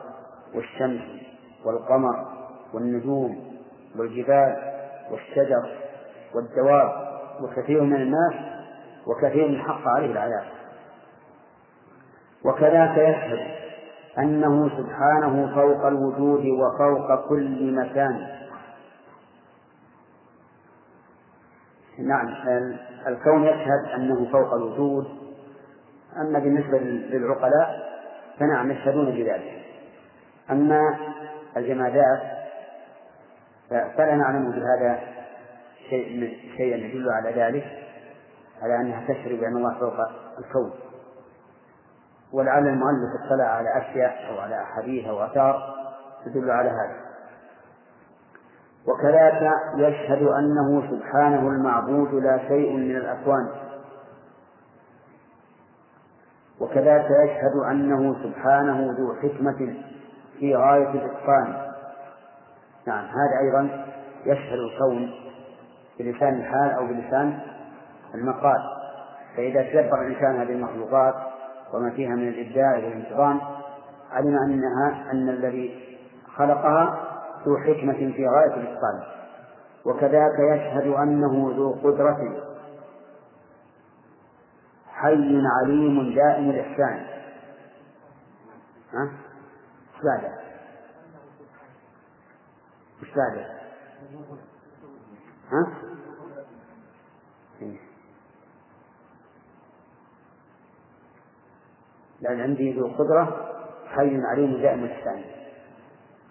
[0.55, 1.03] والشمس
[1.65, 2.27] والقمر
[2.75, 3.57] والنجوم
[3.99, 4.57] والجبال
[5.11, 5.77] والشجر
[6.35, 6.93] والدواب
[7.43, 8.35] وكثير من الناس
[9.07, 10.45] وكثير من حق عليه العذاب.
[12.45, 13.41] وكذاك يشهد
[14.19, 18.29] أنه سبحانه فوق الوجود وفوق كل مكان.
[21.99, 22.35] نعم
[23.07, 25.07] الكون يشهد أنه فوق الوجود.
[26.17, 27.93] أما بالنسبة للعقلاء
[28.39, 29.63] فنعم يشهدون بذلك.
[30.51, 30.99] أما
[31.57, 32.23] الجمادات
[33.71, 35.01] فلا نعلم بهذا
[35.91, 37.65] شيء شيئا يدل على ذلك
[38.63, 39.97] على أنها تشهد بأن الله فوق
[40.39, 40.92] الكون.
[42.33, 45.75] ولعل المؤلف اطلع على أشياء أو على أحاديث أو آثار
[46.25, 46.97] تدل على هذا.
[48.87, 53.49] وكذلك يشهد أنه سبحانه المعبود لا شيء من الأكوان.
[56.61, 59.75] وكذلك يشهد أنه سبحانه ذو حكمة
[60.39, 61.73] في غاية الإتقان.
[62.87, 63.87] نعم هذا أيضا
[64.27, 65.11] يشهد الكون
[65.99, 67.39] بلسان الحال أو بلسان
[68.15, 68.61] المقال.
[69.37, 71.32] فإذا تدبر الإنسان هذه المخلوقات
[71.75, 73.41] وما فيها من الإبداع والانتظام
[74.11, 75.99] علم أنها أن الذي
[76.37, 77.09] خلقها
[77.47, 79.03] ذو حكمة في غاية الإتقان
[79.85, 82.43] وكذاك يشهد أنه ذو قدرة
[84.87, 87.07] حي عليم دائم الإحسان
[88.93, 89.13] ها؟
[90.05, 90.43] بعده؟
[95.53, 95.92] ها؟
[102.23, 103.53] لأن عندي ذو قدرة
[103.87, 105.21] حي عليم دائم الإحسان.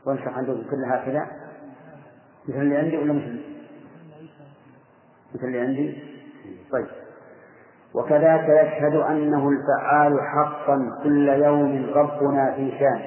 [0.05, 1.27] وانشح عندكم كلها هكذا.
[2.47, 3.41] مثل اللي عندي ولا مثل؟
[5.35, 6.03] مثل اللي عندي؟
[6.72, 6.88] طيب.
[7.93, 13.01] وكذاك يشهد أنه الفعال حقا كل يوم ربنا في شان.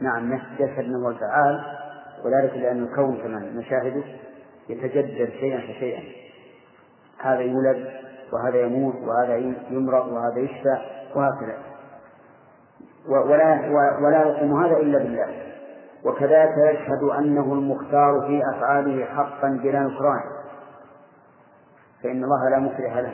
[0.00, 1.60] نعم يشهد أنه الفعال
[2.24, 4.02] وذلك لأن الكون كما نشاهده
[4.68, 6.02] يتجدد شيئا فشيئا.
[7.18, 7.90] هذا يولد
[8.32, 9.36] وهذا يموت وهذا
[9.70, 10.99] يمرض وهذا يشفى.
[11.16, 11.58] وهكذا
[13.08, 13.70] ولا
[14.00, 15.26] ولا يقوم هذا إلا بالله.
[16.04, 20.20] وكذلك يشهد أنه المختار في أفعاله حقا بلا نكران.
[22.02, 23.12] فإن الله لا مكره له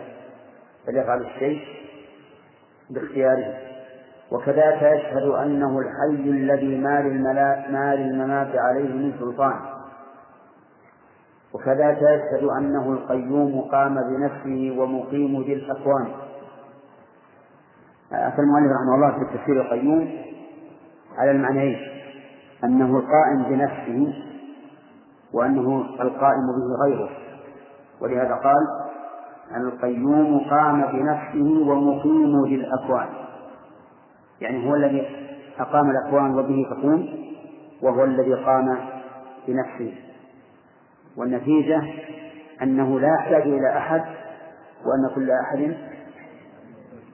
[0.86, 1.60] بل يفعل الشيء
[2.90, 3.54] باختياره.
[4.30, 7.02] وكذلك يشهد أنه الحي الذي ما
[7.70, 9.54] ما للممات عليه من سلطان.
[11.54, 16.25] وكذلك يشهد أنه القيوم قام بنفسه ومقيم ذي الأكوان
[18.12, 20.08] أتى المؤلف رحمه الله في التفسير القيوم
[21.18, 21.78] على المعنيين
[22.64, 24.14] أنه القائم بنفسه
[25.32, 27.08] وأنه القائم به غيره.
[28.00, 28.66] ولهذا قال
[29.56, 33.06] القيوم قام بنفسه ومقيم للأكوان.
[34.40, 35.06] يعني هو الذي
[35.58, 37.08] أقام الأكوان وبه تقوم
[37.82, 38.78] وهو الذي قام
[39.48, 39.94] بنفسه.
[41.16, 41.82] والنتيجة
[42.62, 44.04] أنه لا يحتاج إلى أحد
[44.84, 45.76] وأن كل أحد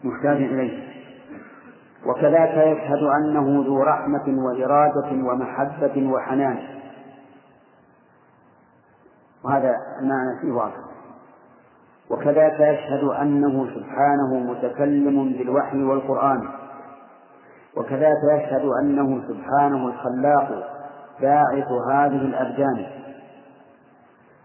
[0.05, 0.93] محتاج إليه.
[2.07, 6.59] وكذلك يشهد أنه ذو رحمة وإرادة ومحبة وحنان.
[9.45, 10.93] وهذا المعنى فيه واضح.
[12.11, 16.49] وكذلك يشهد أنه سبحانه متكلم بالوحي والقرآن.
[17.77, 20.73] وكذلك يشهد أنه سبحانه الخلاق
[21.21, 22.87] باعث هذه الأبدان.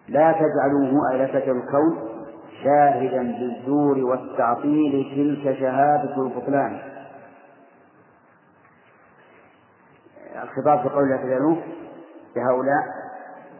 [0.07, 2.16] لا تجعلوا مؤلفة الكون
[2.63, 6.79] شاهدا بالزور والتعطيل تلك شهادة البطلان.
[10.43, 11.57] الخطاب في قول الله
[12.35, 12.83] لهؤلاء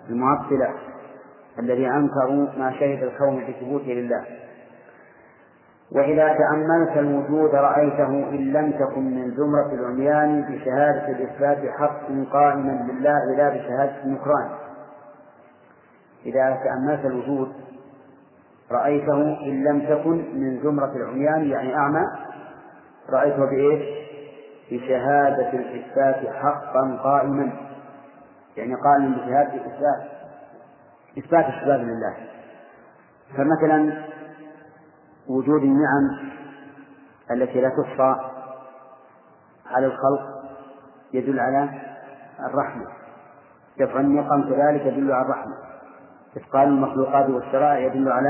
[0.10, 0.74] المعطلة
[1.60, 4.26] الذي أنكروا ما شهد الكون بثبوته لله.
[5.92, 13.36] وإذا تأملت الوجود رأيته إن لم تكن من زمرة العميان بشهادة الإثبات حق قائما لله
[13.38, 14.50] لا بشهادة النكران.
[16.26, 17.54] إذا تأملت الوجود
[18.72, 22.02] رأيته إن لم تكن من زمرة العميان يعني أعمى.
[23.10, 24.08] رأيته بإيش؟
[24.72, 27.52] بشهادة الإثبات حقا قائما.
[28.58, 30.12] يعني قائما بشهادة الإثبات.
[31.18, 32.16] إثبات الصفات لله.
[33.38, 34.04] فمثلا
[35.28, 36.30] وجود النعم
[37.32, 38.16] التي لا تحصى
[39.66, 40.44] على الخلق
[41.14, 41.70] يدل على
[42.40, 42.86] الرحمة.
[43.80, 45.67] دفع النقم كذلك يدل على الرحمة.
[46.38, 48.30] إثقال المخلوقات والشرائع يدل على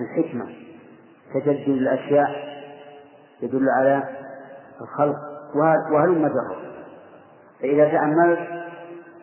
[0.00, 0.46] الحكمة
[1.34, 2.28] تجدد الأشياء
[3.42, 4.02] يدل على
[4.80, 5.16] الخلق
[5.92, 6.56] وهلم جرا
[7.60, 8.38] فإذا تأملت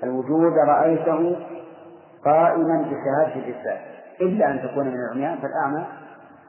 [0.03, 1.37] الوجود رأيته
[2.25, 3.79] قائما بشهادة الإثبات
[4.21, 5.85] إلا أن تكون من العميان فالأعمى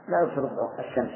[0.08, 1.10] لا يبصر الشمس.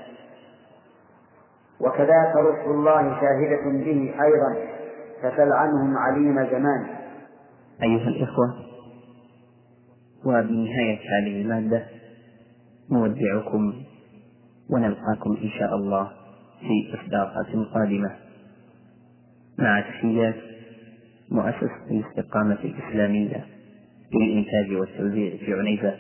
[1.81, 4.57] وكذاك رسل الله شاهدة به أيضا
[5.23, 6.87] فسل عنهم عليم زمان.
[7.83, 8.74] أيها الإخوة
[10.27, 11.87] وبنهاية هذه المادة
[12.91, 13.73] نودعكم
[14.71, 16.11] ونلقاكم إن شاء الله
[16.61, 18.11] في إصدارات قادمة.
[19.59, 20.35] مع تحيات
[21.31, 23.47] مؤسسة الاستقامة الإسلامية
[24.15, 25.95] للإنتاج والتوزيع في عنيزة